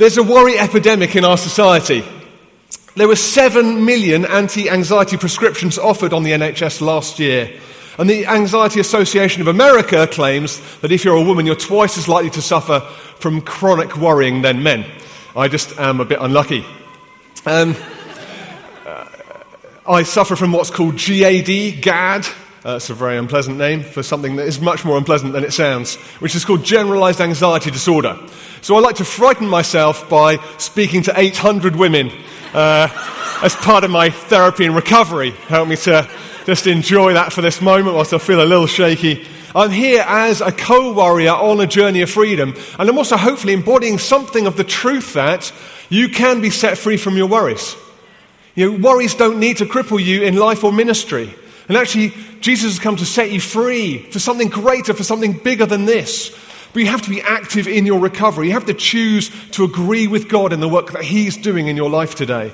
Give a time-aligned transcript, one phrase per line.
[0.00, 2.02] There's a worry epidemic in our society.
[2.96, 7.60] There were 7 million anti anxiety prescriptions offered on the NHS last year.
[7.98, 12.08] And the Anxiety Association of America claims that if you're a woman, you're twice as
[12.08, 14.86] likely to suffer from chronic worrying than men.
[15.36, 16.64] I just am a bit unlucky.
[17.44, 17.76] Um,
[18.86, 19.04] uh,
[19.86, 22.26] I suffer from what's called GAD, GAD.
[22.62, 25.52] Uh, it's a very unpleasant name for something that is much more unpleasant than it
[25.52, 28.18] sounds, which is called generalized anxiety disorder.
[28.60, 32.10] So I like to frighten myself by speaking to 800 women
[32.52, 32.88] uh,
[33.42, 35.30] as part of my therapy and recovery.
[35.48, 36.06] Help me to
[36.44, 39.26] just enjoy that for this moment whilst I feel a little shaky.
[39.54, 43.54] I'm here as a co warrior on a journey of freedom, and I'm also hopefully
[43.54, 45.50] embodying something of the truth that
[45.88, 47.74] you can be set free from your worries.
[48.54, 51.34] You know, worries don't need to cripple you in life or ministry.
[51.70, 55.66] And actually, Jesus has come to set you free for something greater, for something bigger
[55.66, 56.36] than this.
[56.72, 58.48] But you have to be active in your recovery.
[58.48, 61.76] You have to choose to agree with God in the work that He's doing in
[61.76, 62.52] your life today.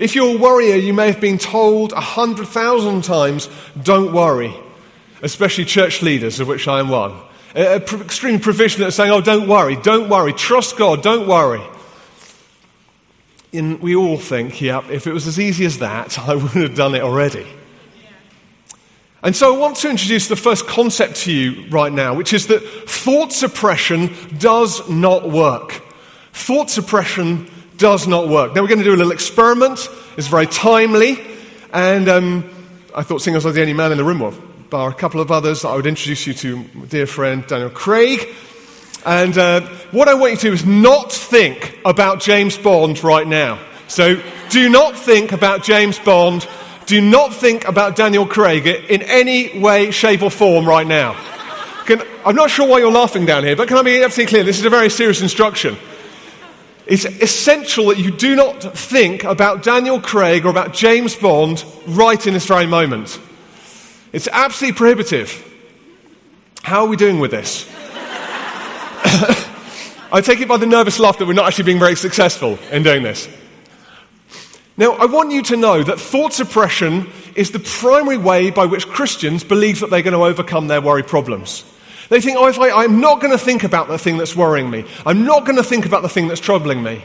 [0.00, 3.48] If you're a worrier, you may have been told a hundred thousand times,
[3.80, 4.52] don't worry,
[5.22, 7.14] especially church leaders, of which I am one.
[7.54, 11.62] Extreme provision that saying, oh, don't worry, don't worry, trust God, don't worry.
[13.52, 16.96] We all think, yeah, if it was as easy as that, I would have done
[16.96, 17.46] it already.
[19.22, 22.46] And so I want to introduce the first concept to you right now, which is
[22.46, 25.82] that thought suppression does not work.
[26.32, 28.54] Thought suppression does not work.
[28.54, 29.88] Now we're going to do a little experiment.
[30.16, 31.20] It's very timely.
[31.72, 32.50] And um,
[32.94, 34.34] I thought, seeing as I was the only man in the room, well,
[34.70, 38.28] bar a couple of others, I would introduce you to my dear friend Daniel Craig.
[39.04, 43.26] And uh, what I want you to do is not think about James Bond right
[43.26, 43.58] now.
[43.88, 46.46] So do not think about James Bond
[46.88, 51.12] do not think about Daniel Craig in any way, shape, or form right now.
[51.84, 54.42] Can, I'm not sure why you're laughing down here, but can I be absolutely clear?
[54.42, 55.76] This is a very serious instruction.
[56.86, 62.26] It's essential that you do not think about Daniel Craig or about James Bond right
[62.26, 63.20] in this very moment.
[64.14, 65.44] It's absolutely prohibitive.
[66.62, 67.68] How are we doing with this?
[70.10, 72.82] I take it by the nervous laugh that we're not actually being very successful in
[72.82, 73.28] doing this.
[74.78, 78.86] Now, I want you to know that thought suppression is the primary way by which
[78.86, 81.64] Christians believe that they're going to overcome their worry problems.
[82.10, 84.70] They think, oh, if I, I'm not going to think about the thing that's worrying
[84.70, 87.04] me, I'm not going to think about the thing that's troubling me.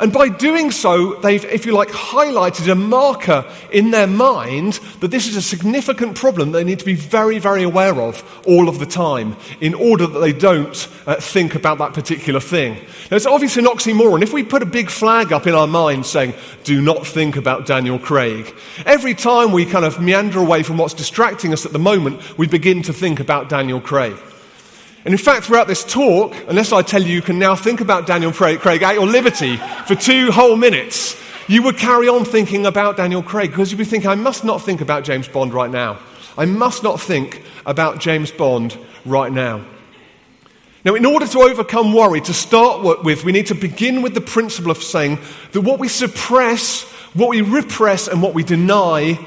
[0.00, 5.10] And by doing so, they've, if you like, highlighted a marker in their mind that
[5.10, 8.78] this is a significant problem they need to be very, very aware of all of
[8.78, 12.74] the time in order that they don't uh, think about that particular thing.
[13.10, 14.22] Now, it's obviously an oxymoron.
[14.22, 17.66] If we put a big flag up in our mind saying, do not think about
[17.66, 18.54] Daniel Craig,
[18.86, 22.46] every time we kind of meander away from what's distracting us at the moment, we
[22.46, 24.16] begin to think about Daniel Craig.
[25.04, 28.06] And in fact, throughout this talk, unless I tell you you can now think about
[28.06, 32.96] Daniel Craig at your liberty for two whole minutes, you would carry on thinking about
[32.96, 35.98] Daniel Craig because you'd be thinking, I must not think about James Bond right now.
[36.36, 38.76] I must not think about James Bond
[39.06, 39.64] right now.
[40.84, 44.20] Now, in order to overcome worry, to start with, we need to begin with the
[44.20, 45.18] principle of saying
[45.52, 46.82] that what we suppress,
[47.14, 49.18] what we repress, and what we deny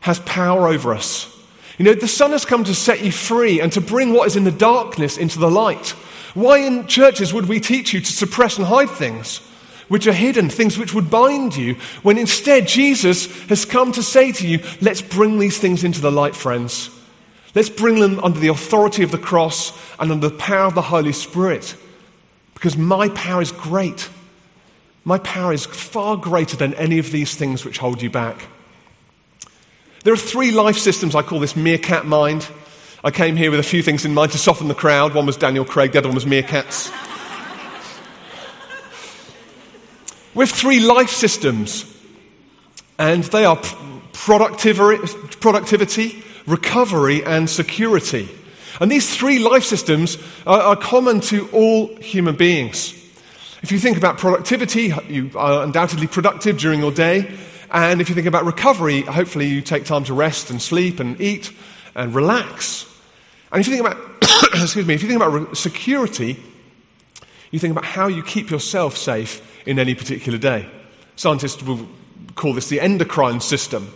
[0.00, 1.37] has power over us.
[1.78, 4.36] You know, the Son has come to set you free and to bring what is
[4.36, 5.90] in the darkness into the light.
[6.34, 9.38] Why in churches would we teach you to suppress and hide things
[9.88, 14.32] which are hidden, things which would bind you, when instead Jesus has come to say
[14.32, 16.90] to you, let's bring these things into the light, friends.
[17.54, 20.82] Let's bring them under the authority of the cross and under the power of the
[20.82, 21.74] Holy Spirit.
[22.52, 24.10] Because my power is great.
[25.04, 28.46] My power is far greater than any of these things which hold you back.
[30.08, 31.14] There are three life systems.
[31.14, 32.48] I call this meerkat mind.
[33.04, 35.12] I came here with a few things in mind to soften the crowd.
[35.12, 36.90] One was Daniel Craig, the other one was meerkats.
[40.34, 41.84] we have three life systems,
[42.98, 43.60] and they are
[44.14, 48.30] productivity, recovery, and security.
[48.80, 50.16] And these three life systems
[50.46, 52.94] are, are common to all human beings.
[53.62, 57.30] If you think about productivity, you are undoubtedly productive during your day.
[57.70, 61.20] And if you think about recovery, hopefully you take time to rest and sleep and
[61.20, 61.52] eat
[61.94, 62.86] and relax.
[63.52, 63.98] And if you think about,
[64.62, 66.42] excuse me, if you think about security,
[67.50, 70.68] you think about how you keep yourself safe in any particular day.
[71.16, 71.86] Scientists will
[72.34, 73.92] call this the endocrine system,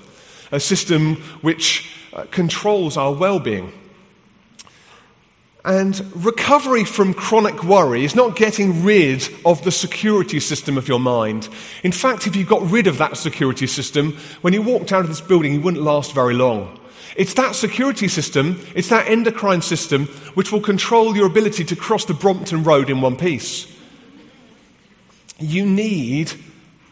[0.51, 3.73] a system which uh, controls our well being.
[5.64, 10.99] And recovery from chronic worry is not getting rid of the security system of your
[10.99, 11.49] mind.
[11.85, 15.09] In fact, if you got rid of that security system, when you walked out of
[15.09, 16.81] this building, you wouldn't last very long.
[17.14, 22.06] It's that security system, it's that endocrine system, which will control your ability to cross
[22.06, 23.69] the Brompton Road in one piece.
[25.38, 26.32] you need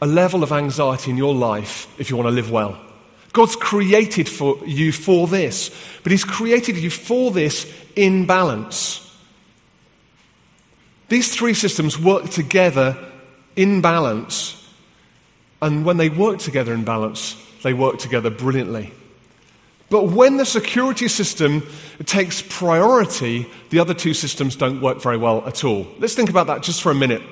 [0.03, 2.90] a level of anxiety in your life if you want to live well.
[3.33, 5.71] God's created for you for this,
[6.03, 9.07] but He's created you for this in balance.
[11.09, 12.97] These three systems work together
[13.57, 14.57] in balance,
[15.61, 18.93] and when they work together in balance, they work together brilliantly.
[19.91, 21.67] But when the security system
[22.07, 25.87] takes priority, the other two systems don't work very well at all.
[25.99, 27.23] Let's think about that just for a minute.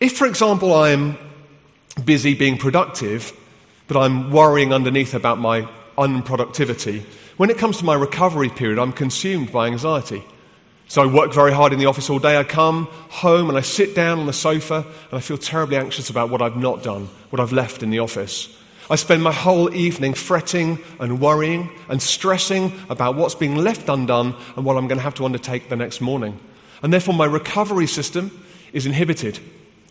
[0.00, 1.16] If, for example, I'm
[2.04, 3.32] busy being productive,
[3.88, 7.04] but I'm worrying underneath about my unproductivity,
[7.36, 10.24] when it comes to my recovery period, I'm consumed by anxiety.
[10.88, 12.36] So I work very hard in the office all day.
[12.36, 16.10] I come home and I sit down on the sofa and I feel terribly anxious
[16.10, 18.56] about what I've not done, what I've left in the office.
[18.88, 24.36] I spend my whole evening fretting and worrying and stressing about what's being left undone
[24.54, 26.38] and what I'm going to have to undertake the next morning.
[26.82, 28.30] And therefore, my recovery system
[28.72, 29.40] is inhibited.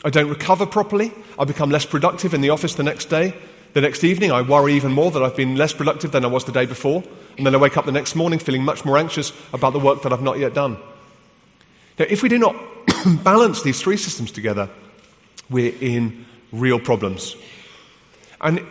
[0.06, 1.12] I don't recover properly.
[1.38, 3.34] I become less productive in the office the next day.
[3.76, 6.46] The next evening, I worry even more that I've been less productive than I was
[6.46, 7.04] the day before.
[7.36, 10.04] And then I wake up the next morning feeling much more anxious about the work
[10.04, 10.78] that I've not yet done.
[12.00, 12.56] Now, if we do not
[13.26, 14.70] balance these three systems together,
[15.50, 17.36] we're in real problems.
[18.40, 18.66] And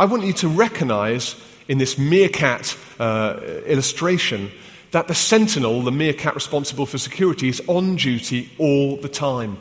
[0.00, 1.36] I want you to recognize
[1.68, 4.50] in this meerkat uh, illustration
[4.90, 9.58] that the sentinel, the meerkat responsible for security, is on duty all the time.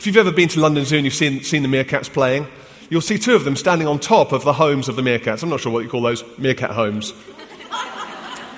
[0.00, 2.48] If you've ever been to London Zoo and you've seen, seen the meerkats playing,
[2.90, 5.42] you'll see two of them standing on top of the homes of the meerkats.
[5.42, 7.12] I'm not sure what you call those meerkat homes.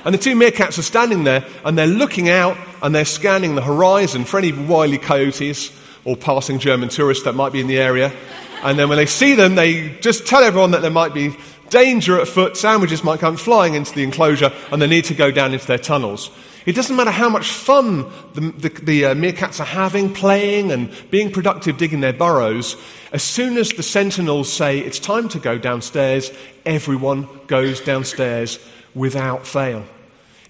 [0.05, 3.63] And the two meerkats are standing there and they're looking out and they're scanning the
[3.63, 5.71] horizon for any wily coyotes
[6.05, 8.13] or passing German tourists that might be in the area.
[8.63, 11.37] And then when they see them, they just tell everyone that there might be
[11.69, 15.31] danger at foot, sandwiches might come flying into the enclosure, and they need to go
[15.31, 16.31] down into their tunnels.
[16.67, 20.91] It doesn't matter how much fun the, the, the uh, meerkats are having, playing, and
[21.11, 22.77] being productive digging their burrows.
[23.11, 26.31] As soon as the sentinels say it's time to go downstairs,
[26.67, 28.59] everyone goes downstairs
[28.95, 29.85] without fail.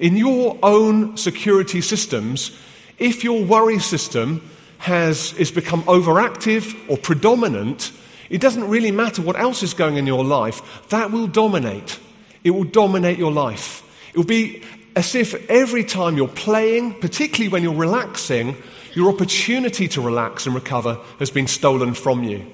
[0.01, 2.57] In your own security systems,
[2.99, 7.93] if your worry system has, has become overactive or predominant,
[8.31, 10.89] it doesn't really matter what else is going in your life.
[10.89, 11.99] That will dominate.
[12.43, 13.85] It will dominate your life.
[14.11, 14.63] It will be
[14.97, 18.57] as if every time you're playing, particularly when you're relaxing,
[18.95, 22.47] your opportunity to relax and recover has been stolen from you.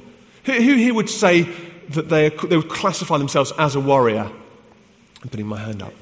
[0.44, 1.42] Who, who here would say
[1.90, 4.30] that they, they would classify themselves as a warrior?
[5.22, 5.94] I'm putting my hand up.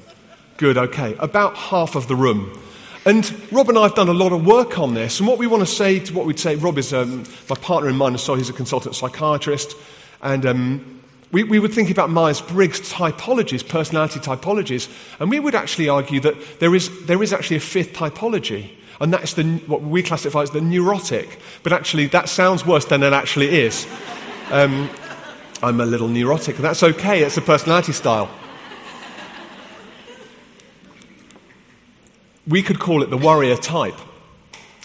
[0.57, 1.15] Good, okay.
[1.19, 2.59] About half of the room.
[3.05, 5.19] And Rob and I have done a lot of work on this.
[5.19, 7.89] And what we want to say to what we'd say, Rob is um, my partner
[7.89, 9.75] in mind, so he's a consultant psychiatrist.
[10.21, 11.01] And um,
[11.31, 14.89] we, we would think about Myers Briggs typologies, personality typologies.
[15.19, 18.71] And we would actually argue that there is, there is actually a fifth typology.
[18.99, 21.39] And that's the, what we classify as the neurotic.
[21.63, 23.87] But actually, that sounds worse than it actually is.
[24.51, 24.89] Um,
[25.61, 27.23] I'm a little neurotic, and that's okay.
[27.23, 28.29] It's a personality style.
[32.45, 33.95] We could call it the warrior type.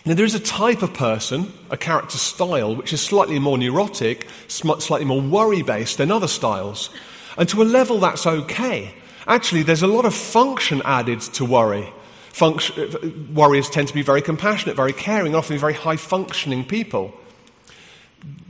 [0.05, 4.27] Now, there is a type of person, a character style, which is slightly more neurotic,
[4.47, 6.91] slightly more worry based than other styles.
[7.37, 8.95] And to a level, that's okay.
[9.27, 11.93] Actually, there's a lot of function added to worry.
[12.33, 17.13] Function, warriors tend to be very compassionate, very caring, often very high functioning people.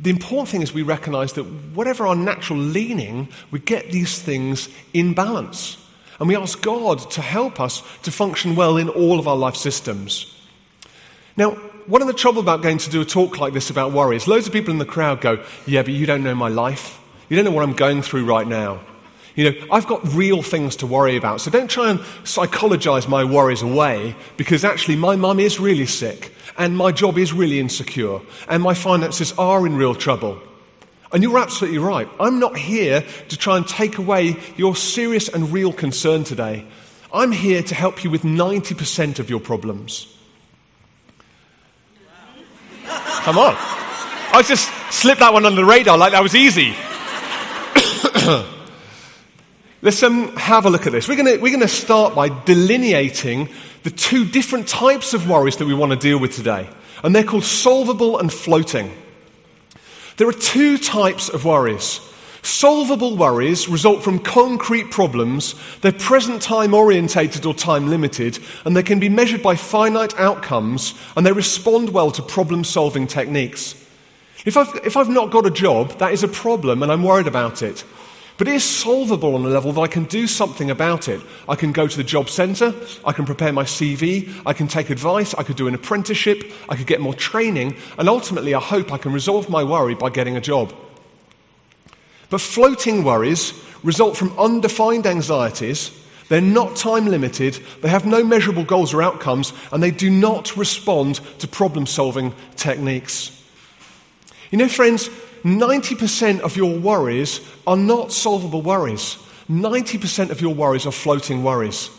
[0.00, 4.68] The important thing is we recognize that whatever our natural leaning, we get these things
[4.92, 5.76] in balance.
[6.18, 9.56] And we ask God to help us to function well in all of our life
[9.56, 10.34] systems.
[11.36, 11.52] Now,
[11.86, 14.26] one of the trouble about going to do a talk like this about worry is
[14.26, 17.00] loads of people in the crowd go, Yeah, but you don't know my life.
[17.28, 18.80] You don't know what I'm going through right now.
[19.38, 21.40] You know, I've got real things to worry about.
[21.40, 26.32] So don't try and psychologize my worries away because actually my mum is really sick
[26.58, 30.40] and my job is really insecure and my finances are in real trouble.
[31.12, 32.08] And you're absolutely right.
[32.18, 36.66] I'm not here to try and take away your serious and real concern today.
[37.14, 40.12] I'm here to help you with 90% of your problems.
[42.82, 43.54] Come on.
[43.54, 46.74] I just slipped that one under the radar like that was easy.
[49.80, 51.08] Let's um, have a look at this.
[51.08, 53.48] We're going we're to start by delineating
[53.84, 56.68] the two different types of worries that we want to deal with today.
[57.04, 58.90] And they're called solvable and floating.
[60.16, 62.00] There are two types of worries.
[62.42, 65.54] Solvable worries result from concrete problems.
[65.80, 70.94] They're present time orientated or time limited, and they can be measured by finite outcomes,
[71.16, 73.76] and they respond well to problem solving techniques.
[74.44, 77.28] If I've, if I've not got a job, that is a problem, and I'm worried
[77.28, 77.84] about it.
[78.38, 81.20] But it is solvable on a level that I can do something about it.
[81.48, 82.72] I can go to the job centre,
[83.04, 86.76] I can prepare my CV, I can take advice, I could do an apprenticeship, I
[86.76, 90.36] could get more training, and ultimately I hope I can resolve my worry by getting
[90.36, 90.72] a job.
[92.30, 93.52] But floating worries
[93.82, 95.90] result from undefined anxieties.
[96.28, 100.56] They're not time limited, they have no measurable goals or outcomes, and they do not
[100.56, 103.34] respond to problem solving techniques.
[104.52, 105.10] You know, friends,
[105.44, 109.18] 90% of your worries are not solvable worries.
[109.48, 111.90] 90% of your worries are floating worries.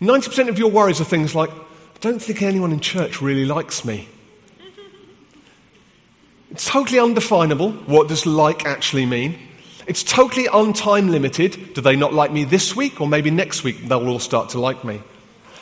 [0.00, 3.84] 90% of your worries are things like, I don't think anyone in church really likes
[3.84, 4.08] me.
[6.50, 7.72] It's totally undefinable.
[7.72, 9.38] What does like actually mean?
[9.86, 11.74] It's totally untime limited.
[11.74, 14.60] Do they not like me this week or maybe next week they'll all start to
[14.60, 15.00] like me?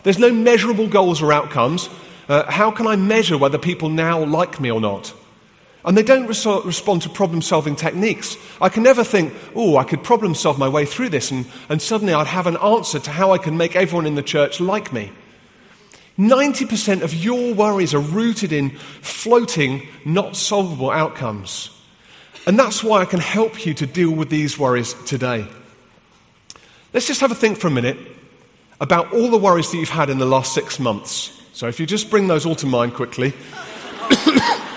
[0.03, 1.89] There's no measurable goals or outcomes.
[2.29, 5.15] Uh, how can I measure whether people now like me or not?
[5.85, 8.37] And they don't res- respond to problem solving techniques.
[8.61, 11.83] I can never think, oh, I could problem solve my way through this, and, and
[11.83, 14.93] suddenly I'd have an answer to how I can make everyone in the church like
[14.93, 15.13] me.
[16.19, 18.71] 90% of your worries are rooted in
[19.03, 21.71] floating, not solvable outcomes.
[22.47, 25.47] And that's why I can help you to deal with these worries today.
[26.93, 27.99] Let's just have a think for a minute
[28.81, 31.33] about all the worries that you've had in the last six months.
[31.53, 33.33] So if you just bring those all to mind quickly.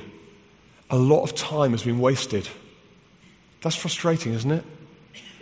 [0.94, 2.48] a lot of time has been wasted.
[3.62, 4.64] That's frustrating, isn't it?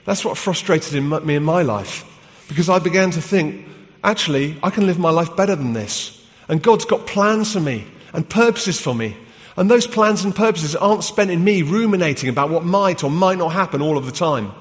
[0.07, 2.09] That's what frustrated me in my life.
[2.49, 3.67] Because I began to think,
[4.03, 6.27] actually, I can live my life better than this.
[6.49, 9.15] And God's got plans for me and purposes for me.
[9.55, 13.37] And those plans and purposes aren't spent in me ruminating about what might or might
[13.37, 14.53] not happen all of the time.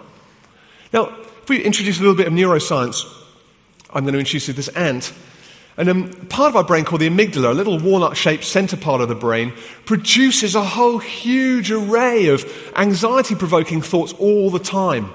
[0.92, 3.06] Now, if we introduce a little bit of neuroscience,
[3.94, 5.14] I'm going to introduce you this ant.
[5.82, 9.02] And um, part of our brain called the amygdala, a little walnut shaped center part
[9.02, 9.52] of the brain,
[9.86, 12.46] produces a whole huge array of
[12.76, 15.12] anxiety provoking thoughts all the time.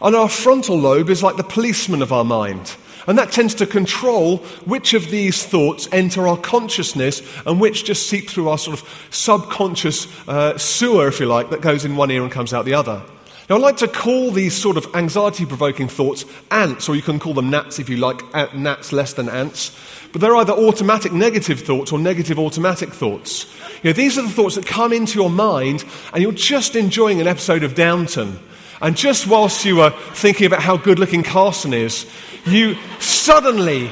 [0.00, 2.74] And our frontal lobe is like the policeman of our mind.
[3.06, 8.08] And that tends to control which of these thoughts enter our consciousness and which just
[8.08, 12.10] seep through our sort of subconscious uh, sewer, if you like, that goes in one
[12.10, 13.02] ear and comes out the other.
[13.48, 17.18] Now, I like to call these sort of anxiety provoking thoughts ants, or you can
[17.18, 18.22] call them gnats if you like,
[18.54, 19.74] gnats less than ants.
[20.12, 23.46] But they're either automatic negative thoughts or negative automatic thoughts.
[23.82, 27.20] You know, these are the thoughts that come into your mind, and you're just enjoying
[27.20, 28.38] an episode of Downton.
[28.80, 32.06] And just whilst you were thinking about how good looking Carson is,
[32.46, 33.90] you suddenly,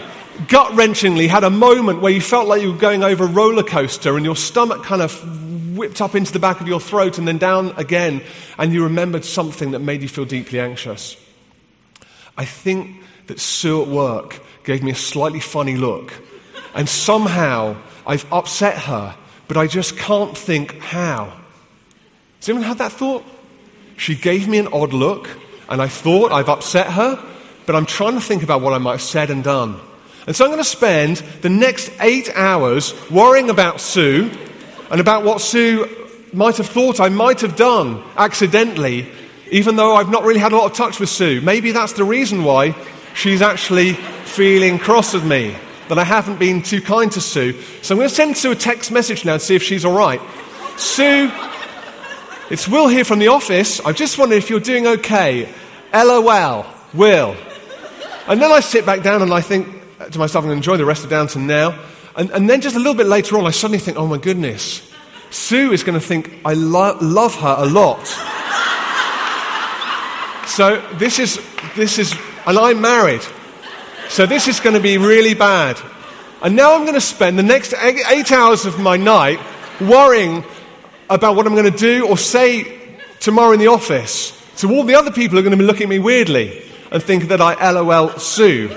[0.48, 3.64] gut wrenchingly, had a moment where you felt like you were going over a roller
[3.64, 7.28] coaster and your stomach kind of whipped up into the back of your throat and
[7.28, 8.22] then down again,
[8.58, 11.16] and you remembered something that made you feel deeply anxious.
[12.36, 16.12] I think that Sue at work gave me a slightly funny look,
[16.74, 17.76] and somehow
[18.06, 19.16] I've upset her,
[19.48, 21.32] but I just can't think how.
[22.40, 23.24] Has anyone had that thought?
[23.96, 25.28] She gave me an odd look,
[25.68, 27.22] and I thought I've upset her,
[27.64, 29.80] but I'm trying to think about what I might have said and done.
[30.26, 34.30] And so I'm going to spend the next eight hours worrying about Sue
[34.90, 35.88] and about what Sue
[36.32, 39.08] might have thought I might have done accidentally,
[39.50, 41.40] even though I've not really had a lot of touch with Sue.
[41.40, 42.74] Maybe that's the reason why
[43.14, 45.56] she's actually feeling cross with me,
[45.88, 47.60] that I haven't been too kind to Sue.
[47.82, 49.96] So I'm going to send Sue a text message now to see if she's all
[49.96, 50.20] right.
[50.76, 51.30] Sue,
[52.48, 53.80] It's Will here from the office.
[53.80, 55.48] I just wondered if you're doing okay.
[55.92, 56.64] LOL.
[56.94, 57.36] Will.
[58.28, 59.66] And then I sit back down and I think
[60.12, 61.76] to myself, I'm going to enjoy the rest of Downton now.
[62.14, 64.88] And, and then just a little bit later on, I suddenly think, oh my goodness,
[65.30, 68.00] Sue is going to think I lo- love her a lot.
[70.56, 71.38] So this is,
[71.74, 72.14] this is,
[72.46, 73.20] and I'm married.
[74.08, 75.78] So this is going to be really bad.
[76.42, 79.38] And now I'm going to spend the next eight hours of my night
[79.82, 80.44] worrying
[81.10, 82.80] about what I'm going to do or say
[83.20, 84.32] tomorrow in the office.
[84.54, 87.24] So all the other people are going to be looking at me weirdly and think
[87.24, 88.68] that I LOL Sue.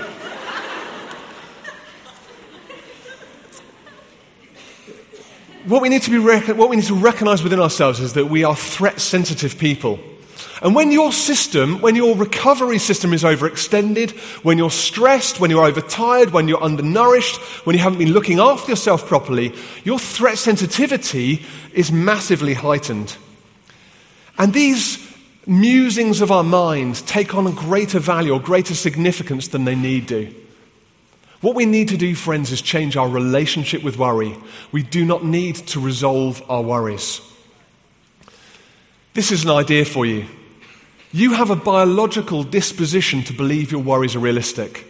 [5.64, 8.44] what we need to be what we need to recognize within ourselves is that we
[8.44, 9.98] are threat sensitive people.
[10.62, 14.10] And when your system, when your recovery system is overextended,
[14.44, 18.70] when you're stressed, when you're overtired, when you're undernourished, when you haven't been looking after
[18.70, 19.54] yourself properly,
[19.84, 23.16] your threat sensitivity is massively heightened.
[24.38, 24.98] And these
[25.46, 30.08] musings of our mind take on a greater value or greater significance than they need
[30.08, 30.34] to.
[31.40, 34.36] What we need to do, friends, is change our relationship with worry.
[34.72, 37.22] We do not need to resolve our worries.
[39.12, 40.26] This is an idea for you.
[41.12, 44.86] You have a biological disposition to believe your worries are realistic.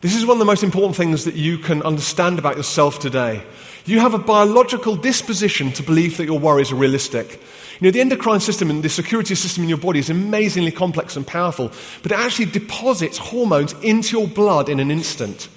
[0.00, 3.44] This is one of the most important things that you can understand about yourself today.
[3.84, 7.40] You have a biological disposition to believe that your worries are realistic.
[7.78, 11.14] You know, the endocrine system and the security system in your body is amazingly complex
[11.16, 11.70] and powerful,
[12.02, 15.48] but it actually deposits hormones into your blood in an instant.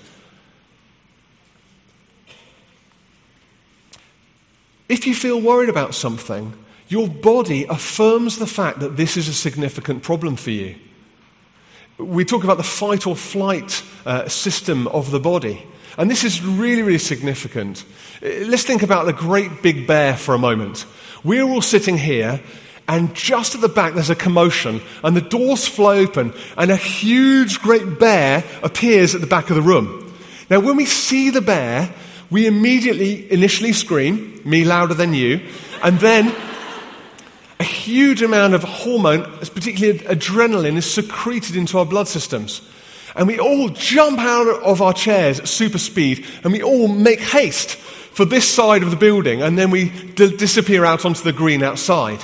[4.90, 6.54] If you feel worried about something,
[6.88, 10.76] your body affirms the fact that this is a significant problem for you.
[11.98, 15.66] We talk about the fight or flight uh, system of the body.
[15.98, 17.86] And this is really, really significant.
[18.22, 20.86] Uh, let's think about the great big bear for a moment.
[21.24, 22.42] We're all sitting here,
[22.88, 26.76] and just at the back there's a commotion, and the doors fly open, and a
[26.76, 30.14] huge, great bear appears at the back of the room.
[30.50, 31.92] Now, when we see the bear,
[32.30, 35.42] we immediately, initially scream, me louder than you,
[35.82, 36.36] and then
[37.60, 42.62] a huge amount of hormone, particularly adrenaline, is secreted into our blood systems.
[43.16, 47.22] And we all jump out of our chairs at super speed and we all make
[47.22, 51.32] haste for this side of the building and then we d- disappear out onto the
[51.32, 52.24] green outside.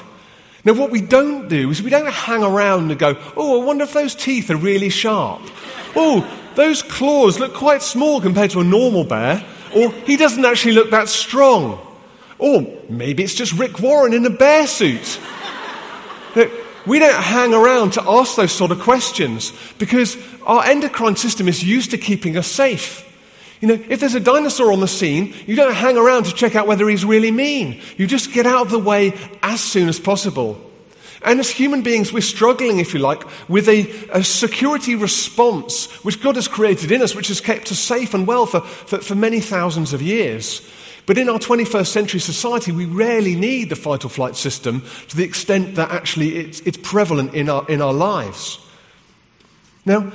[0.65, 3.83] Now, what we don't do is we don't hang around and go, oh, I wonder
[3.83, 5.41] if those teeth are really sharp.
[5.95, 9.43] Oh, those claws look quite small compared to a normal bear.
[9.75, 11.79] Or he doesn't actually look that strong.
[12.41, 15.19] Or maybe it's just Rick Warren in a bear suit.
[16.87, 21.63] we don't hang around to ask those sort of questions because our endocrine system is
[21.63, 23.07] used to keeping us safe.
[23.59, 26.55] You know, if there's a dinosaur on the scene, you don't hang around to check
[26.55, 27.79] out whether he's really mean.
[27.95, 30.59] You just get out of the way as soon as possible.
[31.23, 36.23] And as human beings, we're struggling, if you like, with a, a, security response which
[36.23, 39.13] God has created in us, which has kept us safe and well for, for, for
[39.13, 40.67] many thousands of years.
[41.05, 45.17] But in our 21st century society, we rarely need the fight or flight system to
[45.17, 48.59] the extent that actually it's, it's prevalent in our, in our lives.
[49.85, 50.11] Now,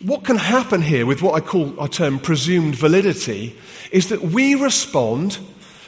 [0.00, 3.56] what can happen here with what I call our term presumed validity
[3.90, 5.38] is that we respond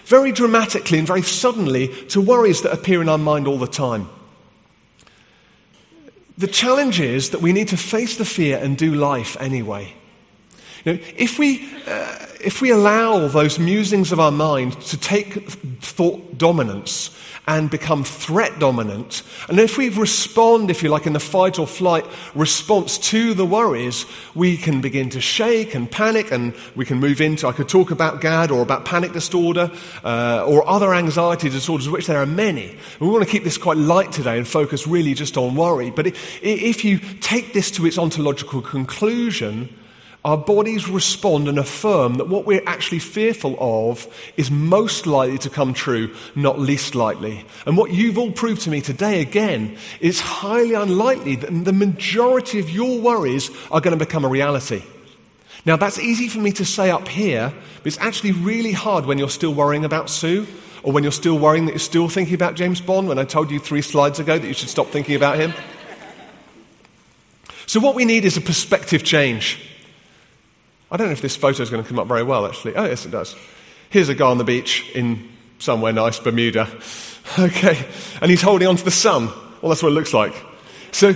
[0.05, 4.09] very dramatically and very suddenly to worries that appear in our mind all the time.
[6.37, 9.95] The challenge is that we need to face the fear and do life anyway.
[10.85, 15.49] You know, if, we, uh, if we allow those musings of our mind to take
[15.81, 21.21] thought dominance and become threat dominant, and if we respond, if you like, in the
[21.21, 26.55] fight or flight response to the worries, we can begin to shake and panic, and
[26.77, 29.71] we can move into, I could talk about GAD or about panic disorder
[30.05, 32.77] uh, or other anxiety disorders, which there are many.
[33.01, 35.91] We want to keep this quite light today and focus really just on worry.
[35.91, 36.07] But
[36.43, 39.75] if you take this to its ontological conclusion,
[40.25, 44.07] our bodies respond and affirm that what we're actually fearful of
[44.37, 47.47] is most likely to come true, not least likely.
[47.67, 52.59] And what you've all proved to me today again is highly unlikely that the majority
[52.61, 54.83] of your worries are going to become a reality.
[55.65, 59.17] Now, that's easy for me to say up here, but it's actually really hard when
[59.17, 60.47] you're still worrying about Sue
[60.83, 63.51] or when you're still worrying that you're still thinking about James Bond when I told
[63.51, 65.55] you three slides ago that you should stop thinking about him.
[67.65, 69.70] So, what we need is a perspective change.
[70.91, 72.75] I don't know if this photo is going to come up very well, actually.
[72.75, 73.37] Oh, yes, it does.
[73.91, 76.69] Here's a guy on the beach in somewhere nice, Bermuda.
[77.39, 77.87] Okay,
[78.21, 79.27] and he's holding on to the sun.
[79.61, 80.35] Well, that's what it looks like.
[80.91, 81.15] So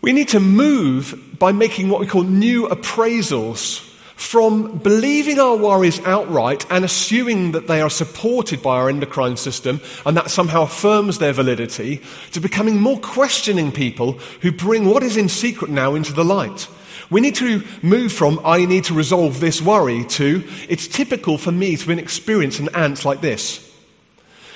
[0.00, 3.80] we need to move by making what we call new appraisals
[4.14, 9.80] from believing our worries outright and assuming that they are supported by our endocrine system
[10.06, 12.00] and that somehow affirms their validity,
[12.32, 16.66] to becoming more questioning people who bring what is in secret now into the light.
[17.10, 21.52] We need to move from, I need to resolve this worry, to, it's typical for
[21.52, 23.62] me to experience an ant like this.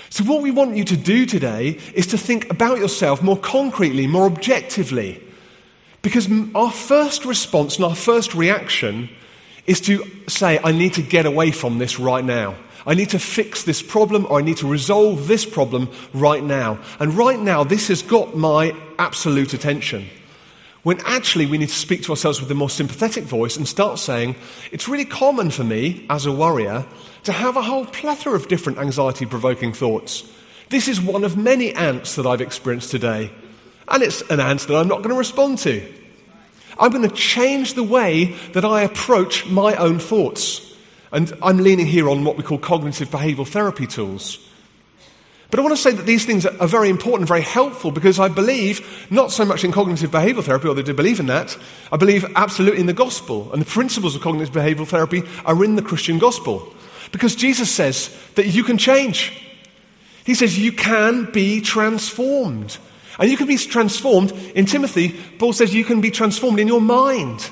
[0.08, 4.08] So, what we want you to do today is to think about yourself more concretely,
[4.08, 5.22] more objectively.
[6.02, 9.08] Because our first response and our first reaction
[9.66, 12.56] is to say, I need to get away from this right now.
[12.86, 16.78] I need to fix this problem or I need to resolve this problem right now.
[16.98, 20.08] And right now, this has got my absolute attention.
[20.83, 23.99] When actually we need to speak to ourselves with a more sympathetic voice and start
[23.99, 24.37] saying,
[24.73, 26.87] it's really common for me as a worrier
[27.25, 30.25] to have a whole plethora of different anxiety provoking thoughts.
[30.71, 33.31] This is one of many ants that I've experienced today.
[33.88, 35.87] And it's an ant that I'm not going to respond to.
[36.79, 40.66] I'm going to change the way that I approach my own thoughts.
[41.12, 44.38] And I'm leaning here on what we call cognitive behavioral therapy tools.
[45.50, 48.28] But I want to say that these things are very important, very helpful, because I
[48.28, 51.58] believe not so much in cognitive behavioral therapy, although I do believe in that.
[51.90, 53.52] I believe absolutely in the gospel.
[53.52, 56.72] And the principles of cognitive behavioral therapy are in the Christian gospel.
[57.10, 59.44] Because Jesus says that you can change.
[60.24, 62.78] He says you can be transformed.
[63.18, 64.30] And you can be transformed.
[64.54, 67.50] In Timothy, Paul says you can be transformed in your mind.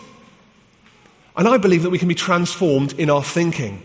[1.37, 3.83] And I believe that we can be transformed in our thinking.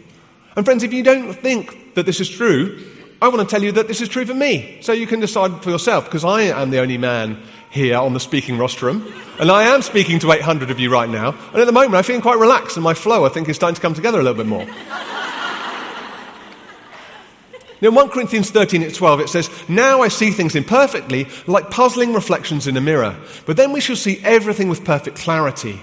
[0.55, 2.79] And friends, if you don't think that this is true,
[3.23, 4.79] I want to tell you that this is true for me.
[4.81, 8.19] So you can decide for yourself, because I am the only man here on the
[8.19, 9.13] speaking rostrum.
[9.39, 11.29] And I am speaking to 800 of you right now.
[11.53, 13.75] And at the moment, I'm feeling quite relaxed, and my flow, I think, is starting
[13.75, 14.67] to come together a little bit more.
[17.81, 21.69] Now, in 1 Corinthians 13 at 12, it says, Now I see things imperfectly, like
[21.69, 23.13] puzzling reflections in a mirror,
[23.45, 25.81] but then we shall see everything with perfect clarity.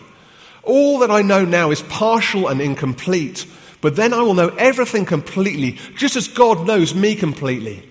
[0.63, 3.47] All that I know now is partial and incomplete,
[3.81, 7.83] but then I will know everything completely, just as God knows me completely.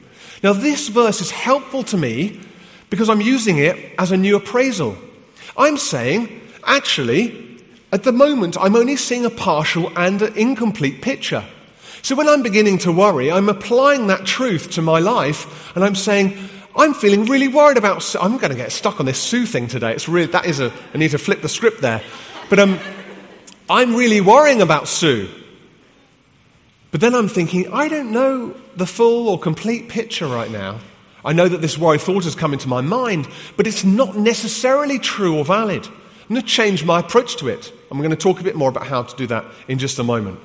[0.43, 2.39] Now, this verse is helpful to me
[2.89, 4.97] because I'm using it as a new appraisal.
[5.58, 7.60] I'm saying, actually,
[7.91, 11.43] at the moment, I'm only seeing a partial and an incomplete picture.
[12.02, 15.95] So when I'm beginning to worry, I'm applying that truth to my life and I'm
[15.95, 16.38] saying,
[16.75, 18.15] I'm feeling really worried about.
[18.15, 19.91] I'm going to get stuck on this Sue thing today.
[19.91, 22.02] It's really, that is a, I need to flip the script there.
[22.49, 22.80] But um,
[23.69, 25.30] I'm really worrying about Sue.
[26.91, 30.80] But then I'm thinking, I don't know the full or complete picture right now.
[31.23, 34.99] I know that this worry thought has come into my mind, but it's not necessarily
[34.99, 35.86] true or valid.
[35.86, 37.73] I'm going to change my approach to it.
[37.91, 40.04] I'm going to talk a bit more about how to do that in just a
[40.04, 40.39] moment.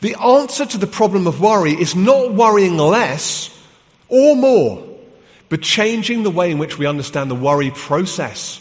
[0.00, 3.50] The answer to the problem of worry is not worrying less
[4.08, 4.86] or more,
[5.48, 8.60] but changing the way in which we understand the worry process.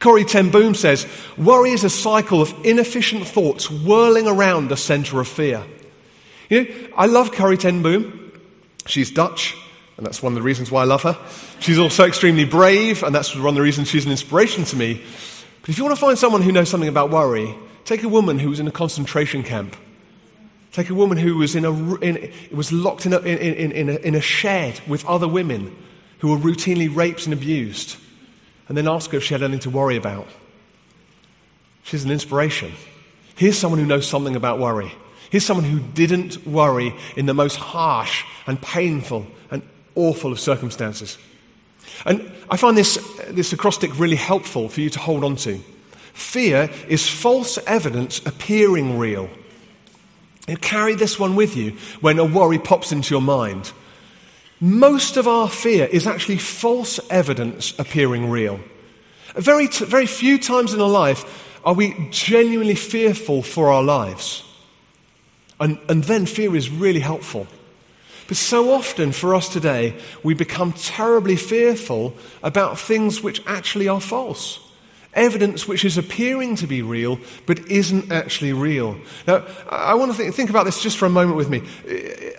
[0.00, 5.20] Corrie ten Boom says, Worry is a cycle of inefficient thoughts whirling around the center
[5.20, 5.64] of fear.
[6.48, 8.32] You know, I love Corrie ten Boom.
[8.86, 9.56] She's Dutch,
[9.96, 11.18] and that's one of the reasons why I love her.
[11.60, 15.02] She's also extremely brave, and that's one of the reasons she's an inspiration to me.
[15.60, 18.38] But if you want to find someone who knows something about worry, take a woman
[18.38, 19.76] who was in a concentration camp
[20.72, 23.94] Take a woman who was, in a, in, was locked in a, in, in, a,
[23.96, 25.74] in a shed with other women
[26.18, 27.96] who were routinely raped and abused,
[28.68, 30.28] and then ask her if she had anything to worry about.
[31.84, 32.72] She's an inspiration.
[33.34, 34.92] Here's someone who knows something about worry.
[35.30, 39.62] Here's someone who didn't worry in the most harsh and painful and
[39.94, 41.18] awful of circumstances.
[42.06, 42.96] And I find this,
[43.28, 45.60] this acrostic really helpful for you to hold on to.
[46.14, 49.28] Fear is false evidence appearing real.
[50.60, 53.72] Carry this one with you when a worry pops into your mind.
[54.60, 58.58] Most of our fear is actually false evidence appearing real.
[59.36, 64.42] Very, very few times in our life are we genuinely fearful for our lives.
[65.60, 67.46] And, and then fear is really helpful.
[68.28, 74.00] But so often for us today, we become terribly fearful about things which actually are
[74.00, 74.60] false
[75.14, 78.96] evidence which is appearing to be real but isn't actually real.
[79.26, 81.62] Now, I want to think, think, about this just for a moment with me.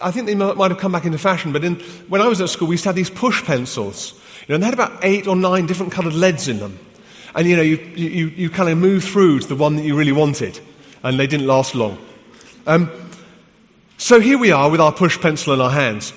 [0.01, 1.75] I think they might have come back into fashion, but in,
[2.07, 4.13] when I was at school, we used to have these push pencils.
[4.47, 6.79] You know, and they had about eight or nine different coloured leads in them.
[7.35, 9.95] And you know, you, you, you kind of move through to the one that you
[9.95, 10.59] really wanted,
[11.03, 11.97] and they didn't last long.
[12.65, 12.89] Um,
[13.99, 16.13] so here we are with our push pencil in our hands.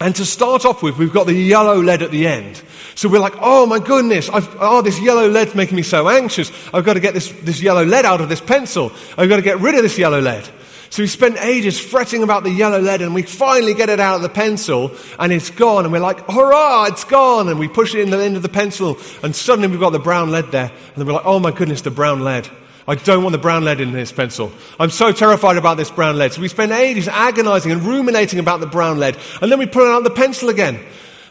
[0.00, 2.62] And to start off with, we've got the yellow lead at the end.
[2.94, 6.50] So we're like, oh my goodness, I've, oh, this yellow lead's making me so anxious.
[6.72, 8.90] I've got to get this, this yellow lead out of this pencil.
[9.18, 10.48] I've got to get rid of this yellow lead.
[10.88, 14.16] So we spend ages fretting about the yellow lead and we finally get it out
[14.16, 17.48] of the pencil and it's gone and we're like, hurrah, it's gone.
[17.48, 19.98] And we push it in the end of the pencil and suddenly we've got the
[19.98, 20.72] brown lead there.
[20.94, 22.48] And we're like, oh my goodness, the brown lead.
[22.86, 24.52] I don't want the brown lead in this pencil.
[24.78, 26.34] I'm so terrified about this brown lead.
[26.34, 29.16] So we spend ages agonizing and ruminating about the brown lead.
[29.40, 30.78] And then we pull out the pencil again.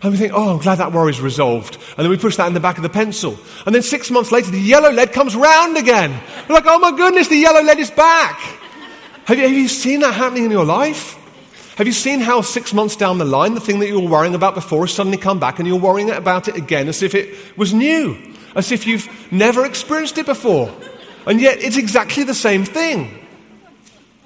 [0.01, 1.75] And we think, oh, I'm glad that worry's resolved.
[1.75, 3.37] And then we push that in the back of the pencil.
[3.65, 6.19] And then six months later, the yellow lead comes round again.
[6.49, 8.37] We're like, oh my goodness, the yellow lead is back.
[9.25, 11.19] Have you, have you seen that happening in your life?
[11.77, 14.35] Have you seen how six months down the line, the thing that you were worrying
[14.35, 17.57] about before has suddenly come back and you're worrying about it again as if it
[17.57, 18.17] was new,
[18.55, 20.73] as if you've never experienced it before?
[21.25, 23.19] And yet it's exactly the same thing.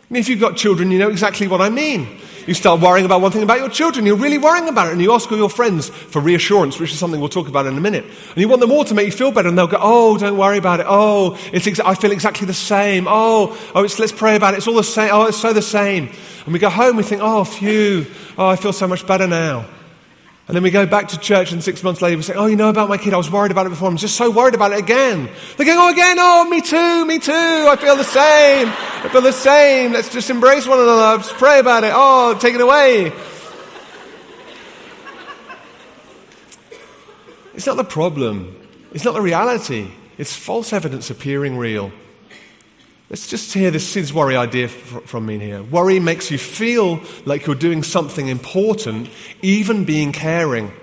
[0.10, 2.08] I mean, if you've got children, you know exactly what I mean.
[2.48, 5.02] You start worrying about one thing about your children, you're really worrying about it, and
[5.02, 7.82] you ask all your friends for reassurance, which is something we'll talk about in a
[7.82, 8.06] minute.
[8.06, 10.38] And you want them all to make you feel better, and they'll go, Oh, don't
[10.38, 10.86] worry about it.
[10.88, 13.06] Oh, it's exa- I feel exactly the same.
[13.06, 14.58] Oh, oh let's pray about it.
[14.58, 15.10] It's all the same.
[15.12, 16.10] Oh, it's so the same.
[16.46, 18.06] And we go home, we think, Oh, phew.
[18.38, 19.66] Oh, I feel so much better now.
[20.48, 22.56] And then we go back to church, and six months later, we say, Oh, you
[22.56, 23.14] know about my kid?
[23.14, 23.90] I was worried about it before.
[23.90, 25.30] I'm just so worried about it again.
[25.58, 26.16] They're going, Oh, again.
[26.18, 27.06] Oh, me too.
[27.06, 27.34] Me too.
[27.34, 28.70] I feel the same.
[28.70, 29.92] I feel the same.
[29.92, 31.18] Let's just embrace one another.
[31.18, 31.92] Let's pray about it.
[31.94, 33.12] Oh, take it away.
[37.54, 38.56] It's not the problem.
[38.94, 39.92] It's not the reality.
[40.18, 41.92] It's false evidence appearing real.
[43.10, 45.64] Let's just hear this, this worry idea from me here.
[45.64, 49.10] Worry makes you feel like you're doing something important,
[49.42, 50.74] even being caring.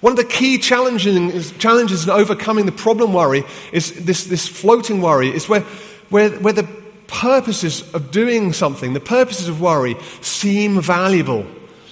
[0.00, 5.00] One of the key challenges, challenges in overcoming the problem worry is this, this floating
[5.00, 5.62] worry, is where,
[6.10, 6.68] where, where the
[7.06, 11.46] purposes of doing something, the purposes of worry, seem valuable.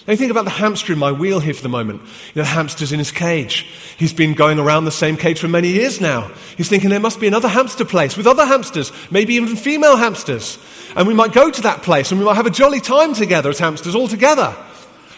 [0.06, 2.00] Now think about the hamster in my wheel here for the moment.
[2.02, 3.66] You know, the hamster's in his cage.
[3.96, 6.30] He's been going around the same cage for many years now.
[6.56, 10.58] He's thinking there must be another hamster place with other hamsters, maybe even female hamsters.
[10.94, 13.50] And we might go to that place and we might have a jolly time together
[13.50, 14.54] as hamsters all together.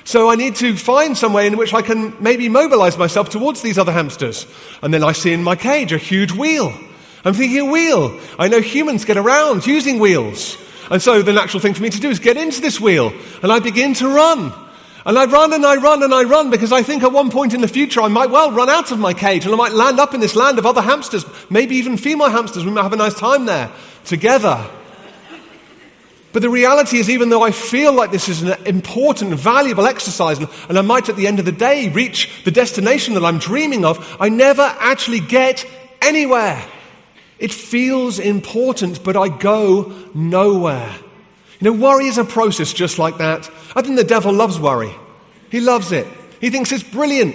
[0.04, 3.60] So I need to find some way in which I can maybe mobilize myself towards
[3.60, 4.46] these other hamsters.
[4.80, 6.72] And then I see in my cage a huge wheel.
[7.26, 8.18] I'm thinking a wheel.
[8.38, 10.56] I know humans get around using wheels.
[10.90, 13.12] And so the natural thing for me to do is get into this wheel.
[13.42, 14.67] And I begin to run.
[15.08, 17.54] And I run and I run and I run because I think at one point
[17.54, 19.98] in the future I might well run out of my cage and I might land
[19.98, 22.66] up in this land of other hamsters, maybe even female hamsters.
[22.66, 23.72] We might have a nice time there
[24.04, 24.68] together.
[26.34, 30.38] But the reality is, even though I feel like this is an important, valuable exercise,
[30.38, 33.86] and, I might at the end of the day reach the destination that I'm dreaming
[33.86, 35.64] of, I never actually get
[36.02, 36.62] anywhere.
[37.38, 40.94] It feels important, but I go nowhere.
[41.60, 43.50] You know, worry is a process just like that.
[43.74, 44.94] I think the devil loves worry.
[45.50, 46.06] He loves it.
[46.40, 47.34] He thinks it's brilliant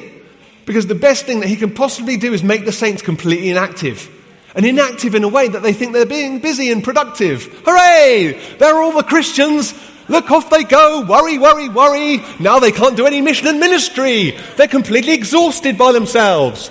[0.66, 4.10] because the best thing that he can possibly do is make the saints completely inactive.
[4.56, 7.46] And inactive in a way that they think they're being busy and productive.
[7.66, 8.40] Hooray!
[8.60, 9.74] They're all the Christians.
[10.08, 11.06] Look off they go.
[11.06, 12.24] Worry, worry, worry.
[12.40, 14.38] Now they can't do any mission and ministry.
[14.56, 16.70] They're completely exhausted by themselves.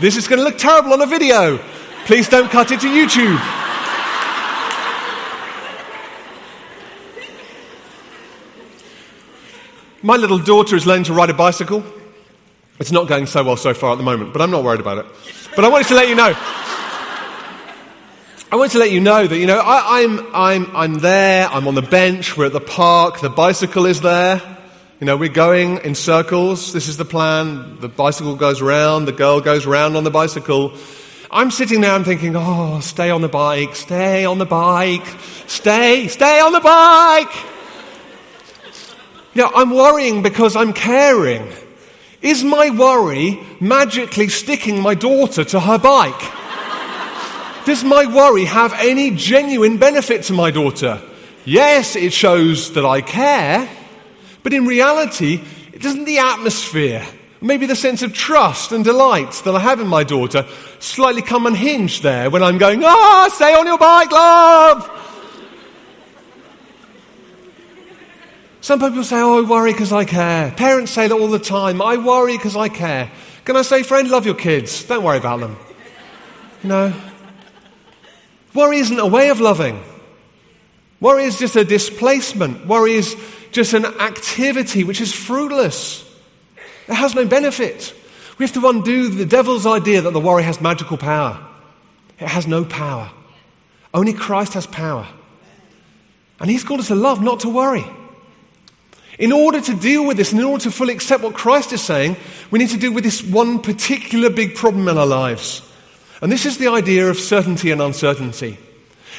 [0.00, 1.58] This is going to look terrible on a video.
[2.06, 3.69] Please don't cut it to YouTube.
[10.02, 11.84] My little daughter is learning to ride a bicycle.
[12.78, 14.96] It's not going so well so far at the moment, but I'm not worried about
[14.96, 15.06] it.
[15.54, 16.32] But I wanted to let you know.
[18.52, 21.48] I wanted to let you know that, you know, I, am I'm, I'm, I'm there,
[21.48, 24.40] I'm on the bench, we're at the park, the bicycle is there.
[25.00, 26.74] You know, we're going in circles.
[26.74, 27.80] This is the plan.
[27.80, 30.74] The bicycle goes round, the girl goes round on the bicycle.
[31.30, 35.06] I'm sitting there, I'm thinking, oh, stay on the bike, stay on the bike,
[35.46, 37.49] stay, stay on the bike.
[39.32, 41.46] Yeah, I'm worrying because I'm caring.
[42.20, 46.20] Is my worry magically sticking my daughter to her bike?
[47.64, 51.00] Does my worry have any genuine benefit to my daughter?
[51.44, 53.68] Yes, it shows that I care,
[54.42, 55.40] but in reality,
[55.72, 57.06] it doesn't the atmosphere,
[57.40, 60.46] maybe the sense of trust and delight that I have in my daughter,
[60.80, 65.09] slightly come unhinged there when I'm going, ah, stay on your bike, love!
[68.70, 70.52] Some people say, oh, I worry because I care.
[70.52, 71.82] Parents say that all the time.
[71.82, 73.10] I worry because I care.
[73.44, 74.84] Can I say, friend, love your kids.
[74.84, 75.56] Don't worry about them.
[76.62, 76.94] No.
[78.54, 79.82] Worry isn't a way of loving.
[81.00, 82.64] Worry is just a displacement.
[82.64, 83.16] Worry is
[83.50, 86.08] just an activity which is fruitless.
[86.86, 87.92] It has no benefit.
[88.38, 91.44] We have to undo the devil's idea that the worry has magical power.
[92.20, 93.10] It has no power.
[93.92, 95.08] Only Christ has power.
[96.38, 97.84] And he's called us to love, not to worry.
[99.20, 101.82] In order to deal with this, and in order to fully accept what Christ is
[101.82, 102.16] saying,
[102.50, 105.62] we need to deal with this one particular big problem in our lives.
[106.22, 108.58] And this is the idea of certainty and uncertainty.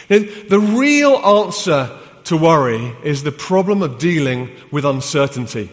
[0.10, 1.90] Now, the real answer
[2.26, 5.70] to worry is the problem of dealing with uncertainty.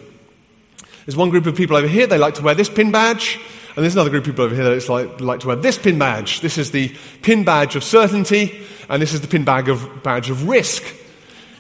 [1.07, 3.41] There's one group of people over here, they like to wear this pin badge,
[3.79, 6.01] And there's another group of people over here that like, like to wear this pin
[6.01, 6.41] badge.
[6.41, 10.31] This is the pin badge of certainty, and this is the pin badge of, badge
[10.31, 10.83] of risk.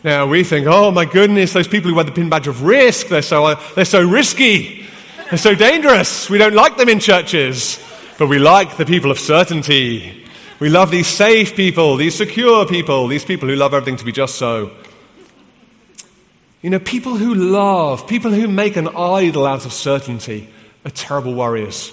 [0.04, 3.08] Now we think, oh my goodness, those people who wear the pin badge of risk,
[3.08, 4.86] they're so, uh, they're so risky.
[5.30, 6.30] They're so dangerous.
[6.30, 7.84] We don't like them in churches.
[8.18, 10.24] But we like the people of certainty.
[10.58, 14.10] We love these safe people, these secure people, these people who love everything to be
[14.10, 14.72] just so.
[16.62, 20.48] You know, people who love, people who make an idol out of certainty
[20.84, 21.92] are terrible warriors.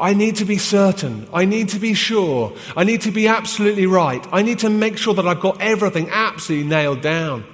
[0.00, 1.28] I need to be certain.
[1.32, 2.54] I need to be sure.
[2.74, 4.26] I need to be absolutely right.
[4.32, 7.44] I need to make sure that I've got everything absolutely nailed down.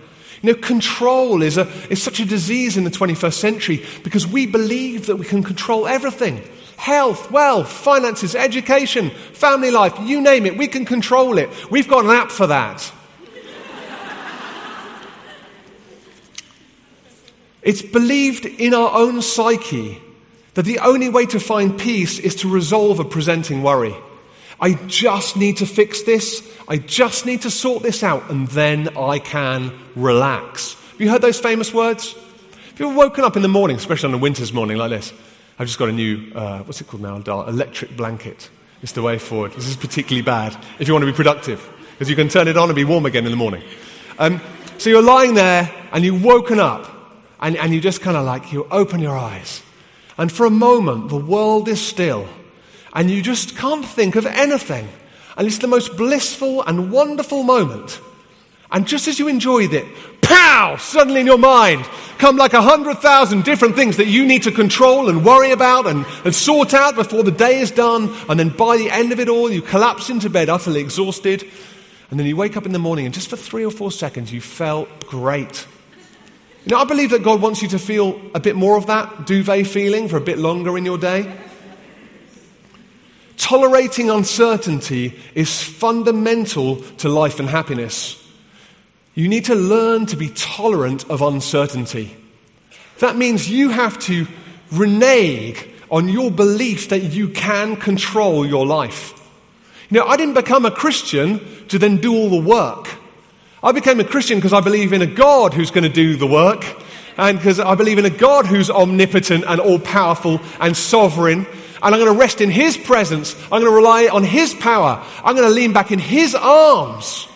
[0.42, 4.46] You know, control is, a, is such a disease in the 21st century because we
[4.46, 6.40] believe that we can control everything
[6.76, 11.48] health, wealth, finances, education, family life, you name it, we can control it.
[11.70, 12.92] We've got an app for that.
[17.62, 20.02] it's believed in our own psyche
[20.56, 23.94] that the only way to find peace is to resolve a presenting worry.
[24.58, 26.42] I just need to fix this.
[26.66, 30.72] I just need to sort this out, and then I can relax.
[30.92, 32.14] Have you heard those famous words?
[32.14, 35.12] Have you ever woken up in the morning, especially on a winter's morning like this?
[35.58, 38.48] I've just got a new, uh, what's it called now, Electric blanket.
[38.82, 39.52] It's the way forward.
[39.52, 42.56] This is particularly bad if you want to be productive, because you can turn it
[42.56, 43.62] on and be warm again in the morning.
[44.18, 44.40] Um,
[44.78, 46.90] so you're lying there, and you've woken up,
[47.40, 49.62] and, and you just kind of like, you open your eyes
[50.18, 52.26] and for a moment, the world is still,
[52.92, 54.88] and you just can't think of anything.
[55.36, 58.00] And it's the most blissful and wonderful moment.
[58.70, 59.84] And just as you enjoyed it,
[60.22, 60.76] pow!
[60.76, 61.84] Suddenly in your mind
[62.18, 65.86] come like a hundred thousand different things that you need to control and worry about
[65.86, 68.14] and, and sort out before the day is done.
[68.28, 71.44] And then by the end of it all, you collapse into bed utterly exhausted.
[72.10, 74.32] And then you wake up in the morning, and just for three or four seconds,
[74.32, 75.66] you felt great.
[76.66, 79.24] You know, I believe that God wants you to feel a bit more of that
[79.24, 81.32] duvet feeling for a bit longer in your day.
[83.36, 88.20] Tolerating uncertainty is fundamental to life and happiness.
[89.14, 92.16] You need to learn to be tolerant of uncertainty.
[92.98, 94.26] That means you have to
[94.72, 99.12] renege on your belief that you can control your life.
[99.88, 102.88] You know, I didn't become a Christian to then do all the work.
[103.66, 106.26] I became a Christian because I believe in a God who's going to do the
[106.26, 106.64] work,
[107.16, 111.44] and because I believe in a God who's omnipotent and all powerful and sovereign.
[111.82, 113.34] And I'm going to rest in His presence.
[113.46, 115.04] I'm going to rely on His power.
[115.24, 117.26] I'm going to lean back in His arms.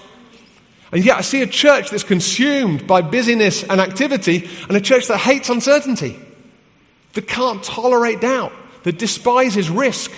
[0.93, 5.09] And yet I see a church that's consumed by busyness and activity, and a church
[5.09, 6.17] that hates uncertainty,
[7.15, 8.53] that can't tolerate doubt,
[8.85, 10.13] that despises risk.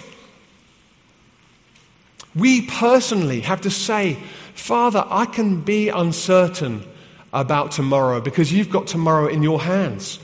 [2.35, 4.19] We personally have to say,
[4.55, 6.85] Father, I can be uncertain
[7.33, 10.19] about tomorrow because you've got tomorrow in your hands.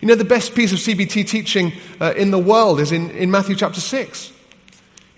[0.00, 3.30] You know, the best piece of CBT teaching uh, in the world is in, in
[3.30, 4.32] Matthew chapter 6.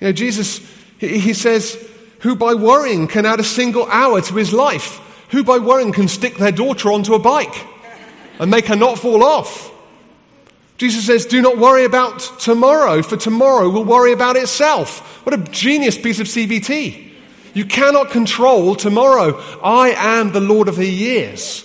[0.01, 0.61] You know, Jesus,
[0.99, 1.79] he, he says,
[2.21, 5.01] Who by worrying can add a single hour to his life?
[5.31, 7.67] Who by worrying can stick their daughter onto a bike
[8.39, 9.73] and make her not fall off?
[10.79, 15.01] Jesus says, Do not worry about tomorrow, for tomorrow will worry about itself.
[15.27, 17.08] What a genius piece of CBT.
[17.55, 19.41] You cannot control tomorrow.
[19.63, 21.65] I am the Lord of the years.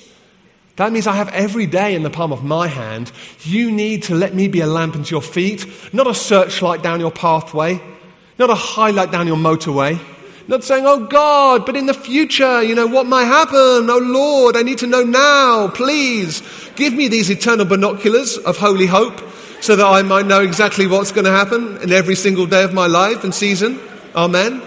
[0.75, 3.11] That means I have every day in the palm of my hand.
[3.43, 6.99] You need to let me be a lamp unto your feet, not a searchlight down
[6.99, 7.79] your pathway,
[8.39, 9.99] not a highlight down your motorway.
[10.45, 13.55] Not saying, oh God, but in the future, you know, what might happen?
[13.55, 15.69] Oh Lord, I need to know now.
[15.69, 16.41] Please
[16.75, 19.21] give me these eternal binoculars of holy hope
[19.61, 22.73] so that I might know exactly what's going to happen in every single day of
[22.73, 23.79] my life and season.
[24.13, 24.61] Amen.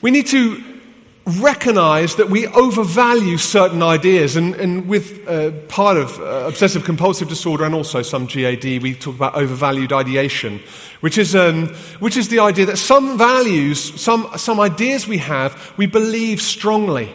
[0.00, 0.62] We need to
[1.40, 4.36] recognize that we overvalue certain ideas.
[4.36, 8.94] And, and with uh, part of uh, obsessive compulsive disorder and also some GAD, we
[8.94, 10.60] talk about overvalued ideation,
[11.00, 11.68] which is, um,
[12.00, 17.12] which is the idea that some values, some, some ideas we have, we believe strongly.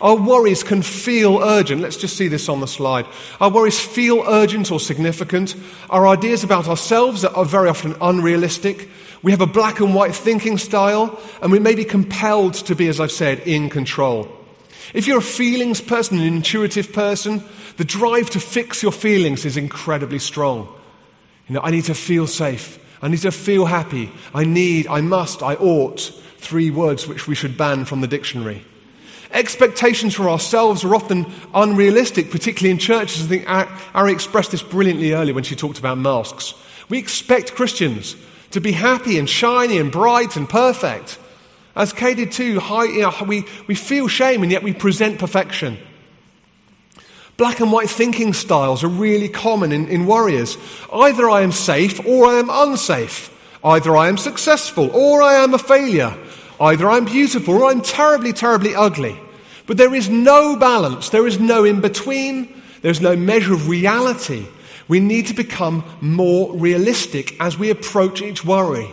[0.00, 1.80] Our worries can feel urgent.
[1.80, 3.06] Let's just see this on the slide.
[3.40, 5.54] Our worries feel urgent or significant.
[5.88, 8.88] Our ideas about ourselves are very often unrealistic.
[9.22, 12.88] We have a black and white thinking style, and we may be compelled to be,
[12.88, 14.28] as I've said, in control.
[14.92, 17.42] If you're a feelings person, an intuitive person,
[17.76, 20.68] the drive to fix your feelings is incredibly strong.
[21.48, 22.78] You know, I need to feel safe.
[23.02, 24.10] I need to feel happy.
[24.34, 26.00] I need, I must, I ought.
[26.38, 28.64] Three words which we should ban from the dictionary.
[29.36, 33.26] Expectations for ourselves are often unrealistic, particularly in churches.
[33.26, 36.54] I think Ari expressed this brilliantly earlier when she talked about masks.
[36.88, 38.16] We expect Christians
[38.52, 41.18] to be happy and shiny and bright and perfect.
[41.76, 45.18] As Kay did too, high, you know, we, we feel shame and yet we present
[45.18, 45.76] perfection.
[47.36, 50.56] Black and white thinking styles are really common in, in warriors.
[50.90, 53.30] Either I am safe or I am unsafe.
[53.62, 56.16] Either I am successful or I am a failure.
[56.58, 59.20] Either I'm beautiful or I'm terribly, terribly ugly.
[59.66, 61.08] But there is no balance.
[61.08, 62.62] There is no in between.
[62.82, 64.46] There's no measure of reality.
[64.88, 68.88] We need to become more realistic as we approach each worry.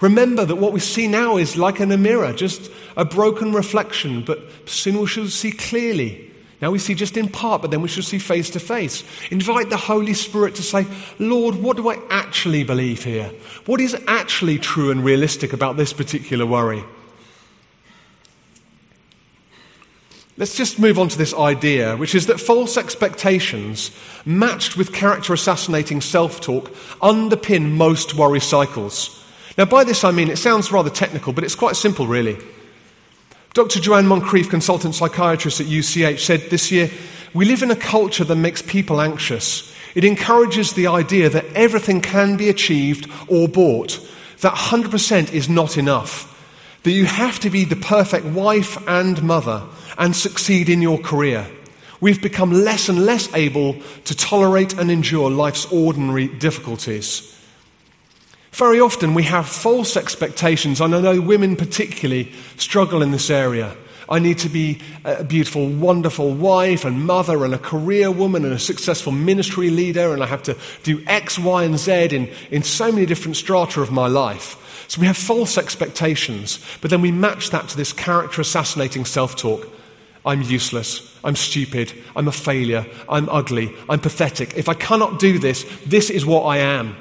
[0.00, 4.22] Remember that what we see now is like in a mirror, just a broken reflection,
[4.22, 6.30] but soon we shall see clearly.
[6.60, 9.04] Now we see just in part, but then we shall see face to face.
[9.30, 10.86] Invite the Holy Spirit to say,
[11.18, 13.30] Lord, what do I actually believe here?
[13.66, 16.82] What is actually true and realistic about this particular worry?
[20.36, 23.92] Let's just move on to this idea, which is that false expectations
[24.24, 26.70] matched with character assassinating self talk
[27.00, 29.22] underpin most worry cycles.
[29.56, 32.36] Now, by this I mean it sounds rather technical, but it's quite simple, really.
[33.52, 33.78] Dr.
[33.78, 36.90] Joanne Moncrieff, consultant psychiatrist at UCH, said this year
[37.32, 39.72] We live in a culture that makes people anxious.
[39.94, 44.00] It encourages the idea that everything can be achieved or bought,
[44.40, 46.32] that 100% is not enough,
[46.82, 49.62] that you have to be the perfect wife and mother
[49.98, 51.46] and succeed in your career.
[52.00, 57.30] We've become less and less able to tolerate and endure life's ordinary difficulties.
[58.52, 63.76] Very often we have false expectations, and I know women particularly struggle in this area.
[64.08, 68.52] I need to be a beautiful, wonderful wife and mother and a career woman and
[68.52, 72.62] a successful ministry leader, and I have to do X, Y, and Z in, in
[72.62, 74.84] so many different strata of my life.
[74.88, 79.36] So we have false expectations, but then we match that to this character assassinating self
[79.36, 79.68] talk.
[80.24, 81.16] I'm useless.
[81.22, 81.92] I'm stupid.
[82.16, 82.86] I'm a failure.
[83.08, 83.74] I'm ugly.
[83.88, 84.56] I'm pathetic.
[84.56, 86.96] If I cannot do this, this is what I am.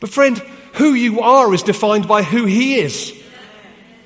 [0.00, 0.38] But, friend,
[0.74, 3.18] who you are is defined by who He is.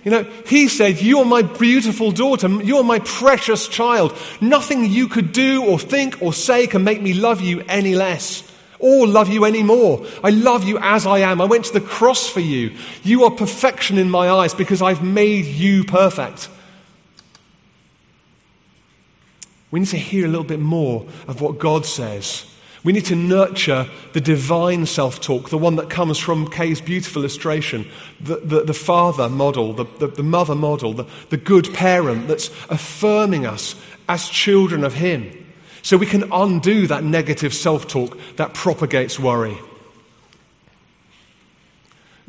[0.05, 2.49] You know, He said, You are my beautiful daughter.
[2.49, 4.17] You are my precious child.
[4.41, 8.45] Nothing you could do or think or say can make me love you any less
[8.79, 10.07] or love you any more.
[10.23, 11.41] I love you as I am.
[11.41, 12.77] I went to the cross for you.
[13.03, 16.49] You are perfection in my eyes because I've made you perfect.
[19.71, 22.45] We need to hear a little bit more of what God says
[22.85, 27.23] we need to nurture the divine self talk, the one that comes from Kay's beautiful
[27.23, 27.87] illustration,
[28.21, 32.49] the, the, the father model, the, the, the mother model, the, the good parent that's
[32.71, 33.75] affirming us
[34.09, 35.47] as children of Him.
[35.83, 39.59] So we can undo that negative self talk that propagates worry.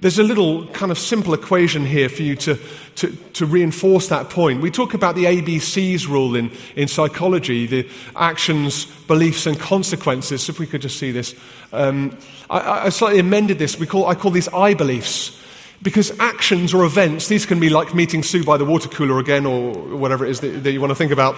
[0.01, 2.57] There's a little kind of simple equation here for you to,
[2.95, 4.61] to, to, reinforce that point.
[4.61, 10.47] We talk about the ABCs rule in, in psychology, the actions, beliefs, and consequences.
[10.47, 11.35] If we could just see this.
[11.73, 12.17] Um,
[12.49, 13.77] I, I, slightly amended this.
[13.77, 15.37] We call, I call these I beliefs.
[15.81, 19.45] Because actions or events, these can be like meeting Sue by the water cooler again,
[19.45, 21.35] or whatever it is that, that you want to think about.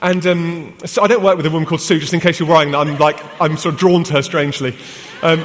[0.00, 2.48] And um, so I don't work with a woman called Sue, just in case you're
[2.48, 4.76] worrying that I'm, like, I'm sort of drawn to her strangely.
[5.22, 5.44] Um,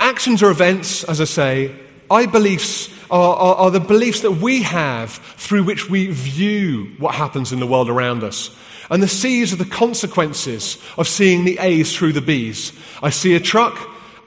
[0.00, 1.74] Actions or events, as I say,
[2.10, 7.14] I beliefs are, are, are, the beliefs that we have through which we view what
[7.14, 8.54] happens in the world around us.
[8.90, 12.72] And the C's are the consequences of seeing the A's through the B's.
[13.02, 13.78] I see a truck,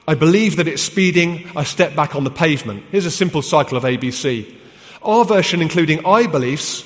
[0.06, 2.84] I believe that it's speeding, I step back on the pavement.
[2.90, 4.54] Here's a simple cycle of ABC.
[5.02, 6.84] Our version, including I beliefs,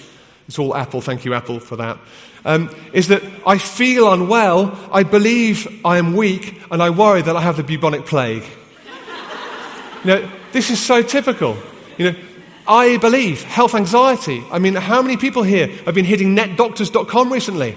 [0.49, 1.99] it's all Apple, thank you, Apple, for that.
[2.45, 7.37] Um, is that I feel unwell, I believe I am weak, and I worry that
[7.37, 8.45] I have the bubonic plague.
[10.07, 11.57] You know, this is so typical.
[11.99, 12.19] You know,
[12.69, 14.41] I believe health anxiety.
[14.53, 17.77] I mean, how many people here have been hitting netdoctors.com recently?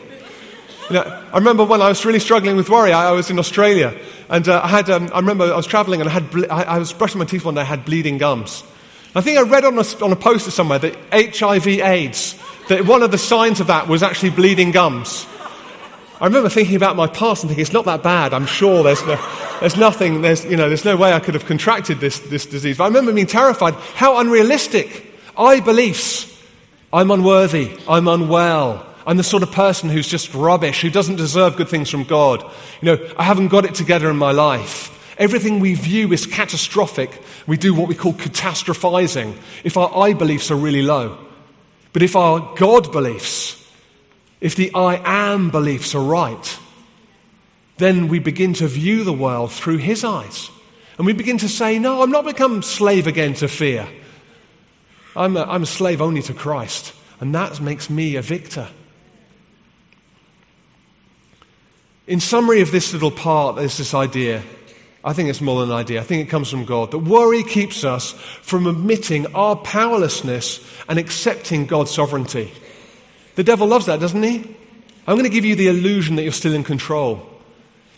[0.91, 3.39] You know, I remember when I was really struggling with worry, I, I was in
[3.39, 3.99] Australia,
[4.29, 6.65] and uh, I had, um, I remember I was traveling and I, had ble- I,
[6.65, 8.63] I, was brushing my teeth one day, I had bleeding gums.
[9.15, 12.35] I think I read on a, on a poster somewhere that HIV AIDS,
[12.67, 15.25] that one of the signs of that was actually bleeding gums.
[16.21, 18.33] I remember thinking about my past and thinking, it's not that bad.
[18.33, 19.17] I'm sure there's, no,
[19.61, 22.77] there's nothing, there's, you know, there's no way I could have contracted this, this disease.
[22.77, 23.73] But I remember being terrified.
[23.73, 25.05] How unrealistic.
[25.37, 26.25] I beliefs.
[26.91, 27.77] I'm unworthy.
[27.87, 28.85] I'm unwell.
[29.07, 32.43] I'm the sort of person who's just rubbish, who doesn't deserve good things from God.
[32.81, 34.95] You know, I haven't got it together in my life.
[35.17, 37.21] Everything we view is catastrophic.
[37.47, 41.17] We do what we call catastrophizing if our I beliefs are really low.
[41.93, 43.58] But if our God beliefs
[44.41, 46.59] if the I am beliefs are right,
[47.77, 50.49] then we begin to view the world through his eyes.
[50.97, 53.87] And we begin to say, No, I'm not become slave again to fear.
[55.15, 56.93] I'm a, I'm a slave only to Christ.
[57.19, 58.67] And that makes me a victor.
[62.07, 64.41] In summary of this little part, there's this idea.
[65.03, 66.01] I think it's more than an idea.
[66.01, 66.91] I think it comes from God.
[66.91, 68.11] That worry keeps us
[68.41, 72.51] from admitting our powerlessness and accepting God's sovereignty
[73.39, 74.39] The devil loves that, doesn't he?
[75.07, 77.25] I'm going to give you the illusion that you're still in control.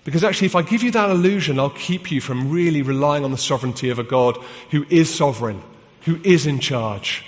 [0.04, 3.32] Because actually, if I give you that illusion, I'll keep you from really relying on
[3.32, 4.38] the sovereignty of a God
[4.70, 5.64] who is sovereign,
[6.02, 7.26] who is in charge.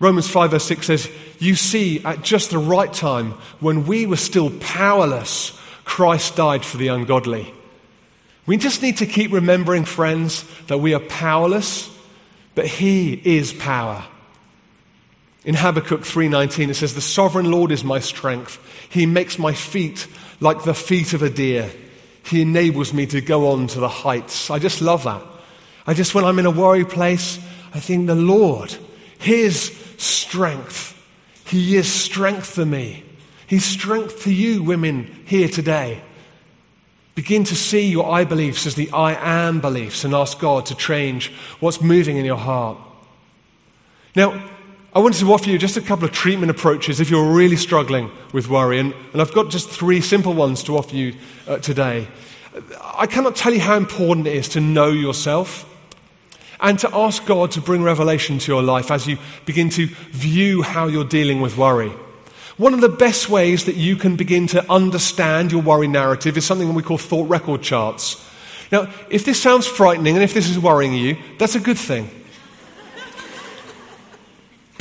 [0.00, 1.08] Romans 5 verse 6 says,
[1.38, 6.78] You see, at just the right time, when we were still powerless, Christ died for
[6.78, 7.54] the ungodly.
[8.44, 11.96] We just need to keep remembering, friends, that we are powerless,
[12.56, 14.04] but He is power.
[15.44, 18.58] In Habakkuk 3:19 it says the sovereign Lord is my strength.
[18.88, 20.06] He makes my feet
[20.40, 21.70] like the feet of a deer.
[22.24, 24.50] He enables me to go on to the heights.
[24.50, 25.22] I just love that.
[25.86, 27.40] I just when I'm in a worry place,
[27.74, 28.76] I think the Lord,
[29.18, 30.90] his strength.
[31.44, 33.02] He is strength for me.
[33.46, 36.02] He's strength for you women here today.
[37.14, 40.74] Begin to see your I beliefs as the I am beliefs and ask God to
[40.74, 41.30] change
[41.60, 42.78] what's moving in your heart.
[44.14, 44.42] Now,
[44.94, 48.10] I wanted to offer you just a couple of treatment approaches if you're really struggling
[48.34, 51.14] with worry, and, and I've got just three simple ones to offer you
[51.48, 52.06] uh, today.
[52.82, 55.66] I cannot tell you how important it is to know yourself
[56.60, 59.16] and to ask God to bring revelation to your life as you
[59.46, 61.90] begin to view how you're dealing with worry.
[62.58, 66.44] One of the best ways that you can begin to understand your worry narrative is
[66.44, 68.22] something we call thought record charts.
[68.70, 72.10] Now, if this sounds frightening and if this is worrying you, that's a good thing.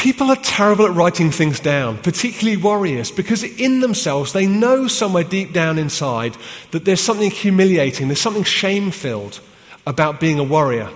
[0.01, 5.23] People are terrible at writing things down, particularly warriors, because in themselves they know somewhere
[5.23, 6.35] deep down inside
[6.71, 9.39] that there's something humiliating, there's something shame filled
[9.85, 10.89] about being a warrior.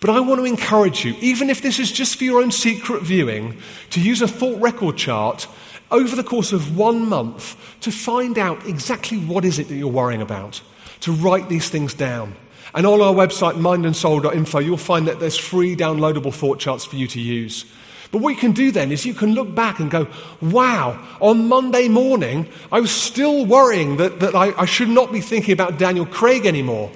[0.00, 3.04] But I want to encourage you, even if this is just for your own secret
[3.04, 3.56] viewing,
[3.90, 5.46] to use a thought record chart
[5.92, 9.86] over the course of one month to find out exactly what is it that you're
[9.86, 10.60] worrying about,
[11.02, 12.34] to write these things down.
[12.74, 17.06] And on our website, mindandsoul.info, you'll find that there's free downloadable thought charts for you
[17.06, 17.64] to use.
[18.10, 20.06] But what you can do then is you can look back and go,
[20.40, 25.20] wow, on Monday morning, I was still worrying that, that I, I should not be
[25.20, 26.90] thinking about Daniel Craig anymore.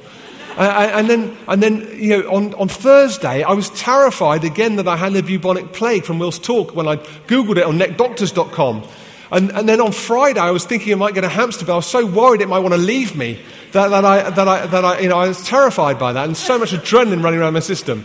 [0.56, 4.88] Uh, and then, and then you know, on, on Thursday, I was terrified again that
[4.88, 6.96] I had the bubonic plague from Will's talk when I
[7.26, 8.86] Googled it on netdoctors.com.
[9.30, 11.76] And, and then on Friday, I was thinking I might get a hamster, but I
[11.76, 13.42] was so worried it might want to leave me
[13.72, 16.36] that, that, I, that, I, that I, you know, I was terrified by that and
[16.36, 18.04] so much adrenaline running around my system.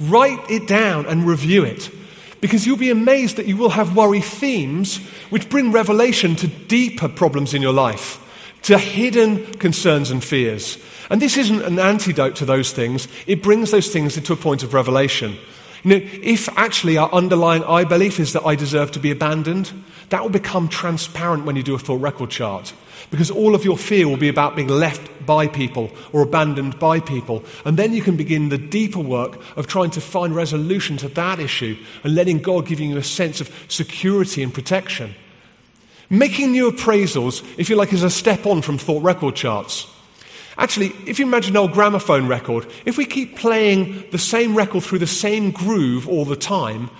[0.00, 1.90] Write it down and review it
[2.40, 4.98] because you'll be amazed that you will have worry themes
[5.30, 8.18] which bring revelation to deeper problems in your life,
[8.62, 10.78] to hidden concerns and fears.
[11.10, 14.62] And this isn't an antidote to those things, it brings those things into a point
[14.62, 15.36] of revelation.
[15.82, 19.72] You know, if actually our underlying I belief is that I deserve to be abandoned,
[20.10, 22.72] that will become transparent when you do a full record chart.
[23.10, 27.00] Because all of your fear will be about being left by people or abandoned by
[27.00, 27.44] people.
[27.64, 31.40] And then you can begin the deeper work of trying to find resolution to that
[31.40, 35.14] issue and letting God give you a sense of security and protection.
[36.08, 39.86] Making new appraisals, if you like, is a step on from thought record charts.
[40.56, 44.82] Actually, if you imagine an old gramophone record, if we keep playing the same record
[44.82, 46.90] through the same groove all the time,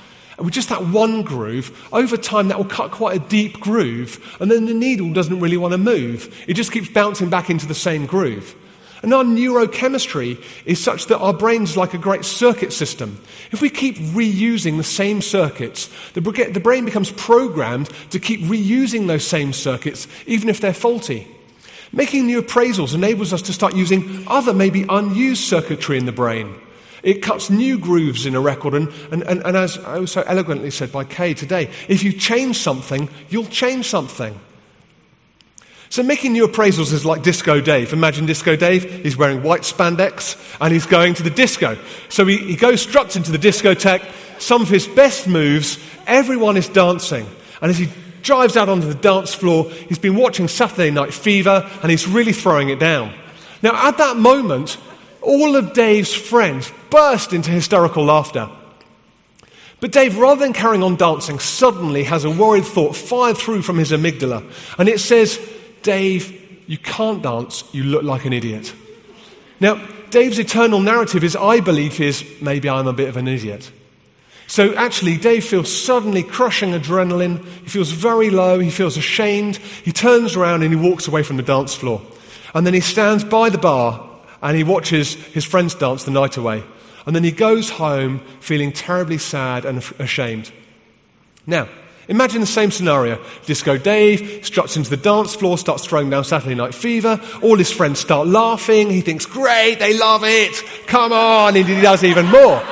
[0.45, 4.51] with just that one groove, over time that will cut quite a deep groove, and
[4.51, 6.45] then the needle doesn't really want to move.
[6.49, 8.55] It just keeps bouncing back into the same groove.
[9.03, 13.19] And our neurochemistry is such that our brain's like a great circuit system.
[13.51, 19.27] If we keep reusing the same circuits, the brain becomes programmed to keep reusing those
[19.27, 21.27] same circuits, even if they're faulty.
[21.93, 26.55] Making new appraisals enables us to start using other, maybe unused circuitry in the brain.
[27.03, 30.93] It cuts new grooves in a record, and, and, and, and as so eloquently said
[30.93, 34.39] by Kay today, if you change something, you'll change something.
[35.89, 37.93] So making new appraisals is like Disco Dave.
[37.93, 41.77] Imagine Disco Dave, he's wearing white spandex and he's going to the disco.
[42.09, 44.09] So he, he goes struts into the discotheque,
[44.41, 47.27] some of his best moves, everyone is dancing.
[47.61, 47.89] And as he
[48.23, 49.71] drives out onto the dance floor.
[49.89, 53.15] He's been watching Saturday Night Fever and he's really throwing it down.
[53.63, 54.79] Now, at that moment,
[55.23, 58.49] all of Dave's friends burst into hysterical laughter.
[59.81, 63.79] But Dave, rather than carrying on dancing, suddenly has a worried thought fired through from
[63.79, 64.45] his amygdala.
[64.79, 65.41] And it says,
[65.83, 68.75] Dave, you can't dance, you look like an idiot.
[69.59, 73.71] Now, Dave's eternal narrative is, I believe, is maybe I'm a bit of an idiot.
[74.49, 77.45] So actually, Dave feels suddenly crushing adrenaline.
[77.63, 78.59] He feels very low.
[78.59, 79.57] He feels ashamed.
[79.57, 82.03] He turns around and he walks away from the dance floor.
[82.53, 84.10] And then he stands by the bar
[84.43, 86.63] and he watches his friends dance the night away.
[87.07, 90.53] And then he goes home feeling terribly sad and ashamed.
[91.47, 91.69] Now,
[92.09, 93.23] imagine the same scenario.
[93.47, 97.21] Disco Dave struts into the dance floor, starts throwing down Saturday Night Fever.
[97.43, 98.91] All his friends start laughing.
[98.91, 100.63] He thinks, great, they love it.
[100.87, 101.57] Come on.
[101.57, 102.63] And he does even more.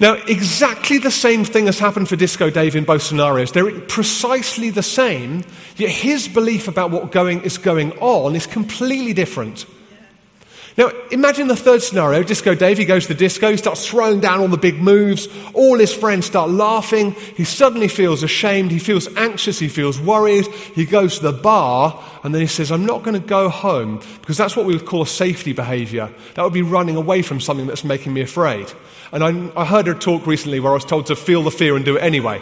[0.00, 3.50] Now, exactly the same thing has happened for Disco Dave in both scenarios.
[3.50, 5.42] They're precisely the same,
[5.76, 9.66] yet his belief about what going, is going on is completely different.
[10.78, 12.22] Now, imagine the third scenario.
[12.22, 15.26] Disco Dave, he goes to the disco, he starts throwing down all the big moves.
[15.52, 17.16] All his friends start laughing.
[17.36, 18.70] He suddenly feels ashamed.
[18.70, 19.58] He feels anxious.
[19.58, 20.46] He feels worried.
[20.46, 24.00] He goes to the bar and then he says, I'm not going to go home
[24.20, 26.14] because that's what we would call a safety behavior.
[26.34, 28.72] That would be running away from something that's making me afraid.
[29.10, 31.74] And I, I heard a talk recently where I was told to feel the fear
[31.74, 32.40] and do it anyway.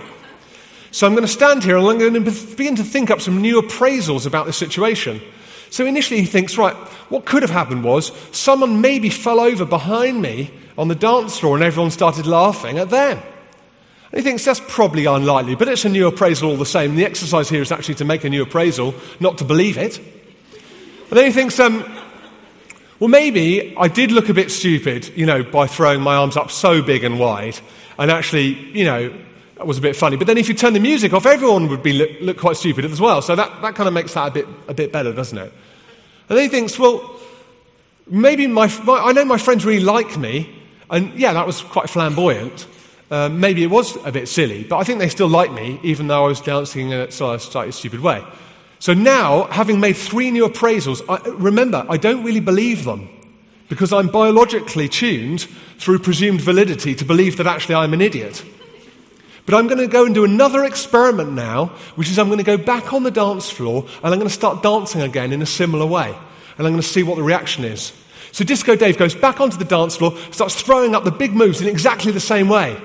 [0.90, 3.40] So I'm going to stand here and I'm going to begin to think up some
[3.40, 5.22] new appraisals about this situation.
[5.76, 6.74] So initially he thinks, right,
[7.10, 11.54] what could have happened was someone maybe fell over behind me on the dance floor
[11.54, 13.18] and everyone started laughing at them.
[14.10, 16.96] And he thinks that's probably unlikely, but it's a new appraisal all the same.
[16.96, 19.98] The exercise here is actually to make a new appraisal, not to believe it.
[19.98, 21.84] And then he thinks, um,
[22.98, 26.50] well, maybe I did look a bit stupid, you know, by throwing my arms up
[26.50, 27.58] so big and wide,
[27.98, 29.14] and actually, you know,
[29.58, 30.16] that was a bit funny.
[30.16, 32.86] But then if you turn the music off, everyone would be look, look quite stupid
[32.86, 33.20] as well.
[33.20, 35.52] So that, that kind of makes that a bit, a bit better, doesn't it?
[36.28, 37.18] And then he thinks, well,
[38.06, 40.54] maybe my, my I know my friends really like me,
[40.90, 42.66] and yeah, that was quite flamboyant.
[43.10, 46.08] Uh, maybe it was a bit silly, but I think they still like me, even
[46.08, 48.24] though I was dancing in a slightly stupid way.
[48.80, 53.08] So now, having made three new appraisals, I, remember, I don't really believe them
[53.68, 55.42] because I'm biologically tuned
[55.78, 58.44] through presumed validity to believe that actually I'm an idiot.
[59.46, 62.44] But I'm going to go and do another experiment now, which is I'm going to
[62.44, 65.46] go back on the dance floor and I'm going to start dancing again in a
[65.46, 66.08] similar way.
[66.58, 67.92] And I'm going to see what the reaction is.
[68.32, 71.60] So Disco Dave goes back onto the dance floor, starts throwing up the big moves
[71.60, 72.76] in exactly the same way.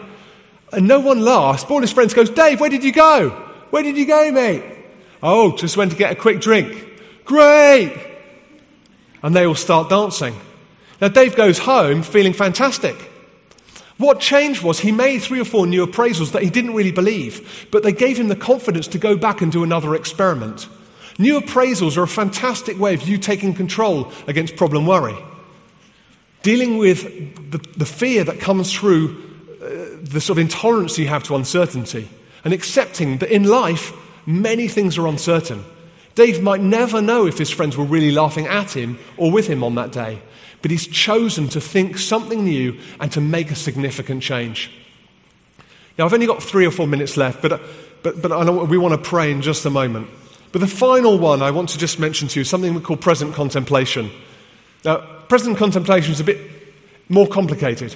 [0.71, 1.63] And no one laughs.
[1.65, 3.29] All his friends goes, Dave, where did you go?
[3.71, 4.63] Where did you go, mate?
[5.23, 6.87] Oh, just went to get a quick drink.
[7.25, 7.93] Great!
[9.23, 10.35] And they all start dancing.
[11.01, 13.10] Now Dave goes home feeling fantastic.
[14.01, 17.67] What changed was he made three or four new appraisals that he didn't really believe,
[17.69, 20.67] but they gave him the confidence to go back and do another experiment.
[21.19, 25.15] New appraisals are a fantastic way of you taking control against problem worry.
[26.41, 29.21] Dealing with the, the fear that comes through
[29.61, 29.67] uh,
[30.01, 32.09] the sort of intolerance you have to uncertainty,
[32.43, 33.93] and accepting that in life,
[34.25, 35.63] many things are uncertain.
[36.15, 39.63] Dave might never know if his friends were really laughing at him or with him
[39.63, 40.23] on that day
[40.61, 44.71] but he's chosen to think something new and to make a significant change.
[45.97, 47.61] Now, I've only got three or four minutes left, but,
[48.03, 50.07] but, but we want to pray in just a moment.
[50.51, 53.33] But the final one I want to just mention to you something we call present
[53.33, 54.11] contemplation.
[54.83, 54.97] Now,
[55.27, 56.39] present contemplation is a bit
[57.09, 57.95] more complicated.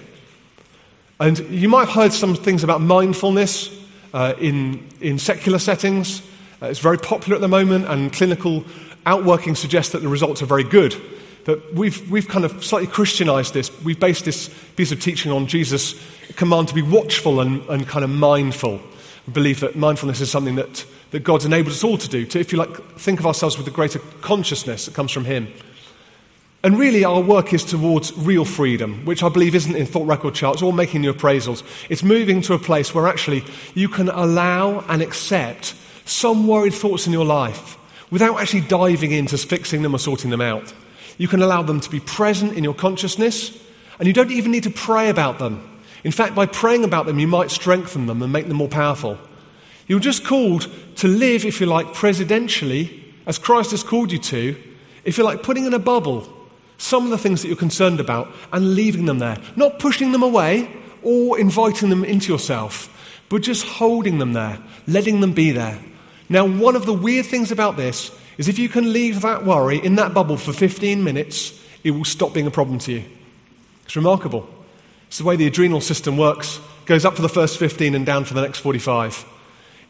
[1.20, 3.70] And you might have heard some things about mindfulness
[4.14, 6.22] uh, in, in secular settings.
[6.62, 8.66] Uh, it's very popular at the moment, and clinical
[9.06, 10.96] outworking suggests that the results are very good.
[11.46, 13.72] But we've, we've kind of slightly Christianized this.
[13.84, 15.96] We've based this piece of teaching on Jesus'
[16.36, 18.82] command to be watchful and, and kind of mindful.
[19.28, 22.40] We believe that mindfulness is something that, that God's enabled us all to do, to,
[22.40, 25.48] if you like, think of ourselves with a greater consciousness that comes from Him.
[26.64, 30.34] And really, our work is towards real freedom, which I believe isn't in thought record
[30.34, 31.64] charts or making new appraisals.
[31.90, 33.44] It's moving to a place where actually
[33.76, 35.76] you can allow and accept
[36.06, 37.78] some worried thoughts in your life
[38.10, 40.74] without actually diving into fixing them or sorting them out.
[41.18, 43.58] You can allow them to be present in your consciousness,
[44.00, 45.82] and you don't even need to pray about them.
[46.04, 49.18] In fact, by praying about them, you might strengthen them and make them more powerful.
[49.88, 54.56] You're just called to live, if you like, presidentially, as Christ has called you to,
[55.04, 56.32] if you like, putting in a bubble
[56.78, 59.38] some of the things that you're concerned about and leaving them there.
[59.56, 60.70] Not pushing them away
[61.04, 62.90] or inviting them into yourself,
[63.30, 65.80] but just holding them there, letting them be there.
[66.28, 69.78] Now, one of the weird things about this is if you can leave that worry
[69.78, 73.04] in that bubble for 15 minutes, it will stop being a problem to you.
[73.86, 74.48] It's remarkable.
[75.08, 76.60] It's the way the adrenal system works.
[76.86, 79.26] Goes up for the first 15 and down for the next 45.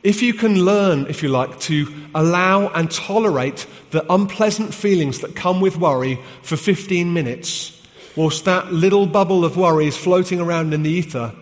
[0.04, 5.36] If you can learn, if you like, to allow and tolerate the unpleasant feelings that
[5.36, 7.82] come with worry for 15 minutes,
[8.16, 11.34] whilst that little bubble of worry is floating around in the ether,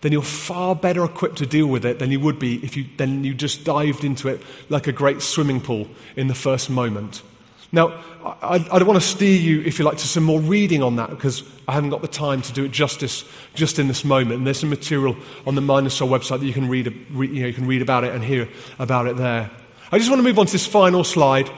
[0.00, 2.86] then you're far better equipped to deal with it than you would be if you,
[2.96, 7.22] then you just dived into it like a great swimming pool in the first moment.
[7.70, 10.96] Now, I, I, want to steer you, if you like, to some more reading on
[10.96, 13.24] that because I haven't got the time to do it justice
[13.54, 14.38] just in this moment.
[14.38, 17.52] And there's some material on the Soul website that you can read, you, know, you
[17.52, 19.50] can read about it and hear about it there.
[19.92, 21.50] I just want to move on to this final slide.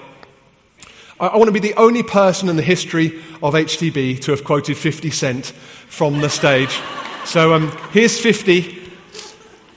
[1.20, 4.43] I, I want to be the only person in the history of HTB to have
[4.43, 6.76] quoted 50 Cent from the stage.
[7.30, 8.90] So um, here's 50.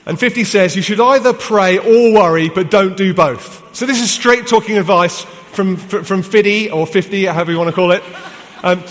[0.06, 3.76] And 50 says, You should either pray or worry, but don't do both.
[3.76, 7.72] So this is straight talking advice from, from Fiddy, or 50, however you want to
[7.76, 8.02] call it.
[8.64, 8.82] Um,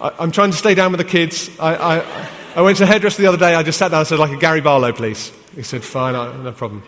[0.00, 1.48] I, am trying to stay down with the kids.
[1.60, 3.54] I, I, I went to a hairdresser the other day.
[3.54, 5.32] I just sat down and said, like a Gary Barlow, please.
[5.54, 6.82] He said, fine, no problem.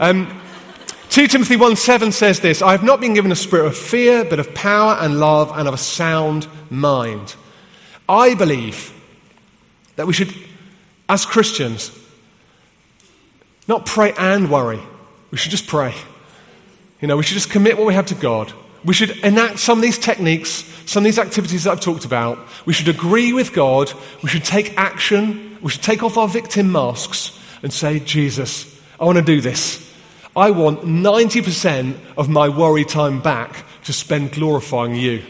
[0.00, 0.40] Um,
[1.10, 4.24] 2 Timothy 1 7 says this I have not been given a spirit of fear,
[4.24, 7.34] but of power and love and of a sound mind.
[8.08, 8.94] I believe
[9.96, 10.32] that we should,
[11.08, 11.90] as Christians,
[13.68, 14.80] not pray and worry.
[15.30, 15.94] We should just pray.
[17.00, 18.52] You know, we should just commit what we have to God.
[18.84, 22.38] We should enact some of these techniques, some of these activities that I've talked about.
[22.64, 23.92] We should agree with God.
[24.22, 25.58] We should take action.
[25.60, 29.82] We should take off our victim masks and say, Jesus, I want to do this.
[30.36, 35.22] I want 90% of my worry time back to spend glorifying you.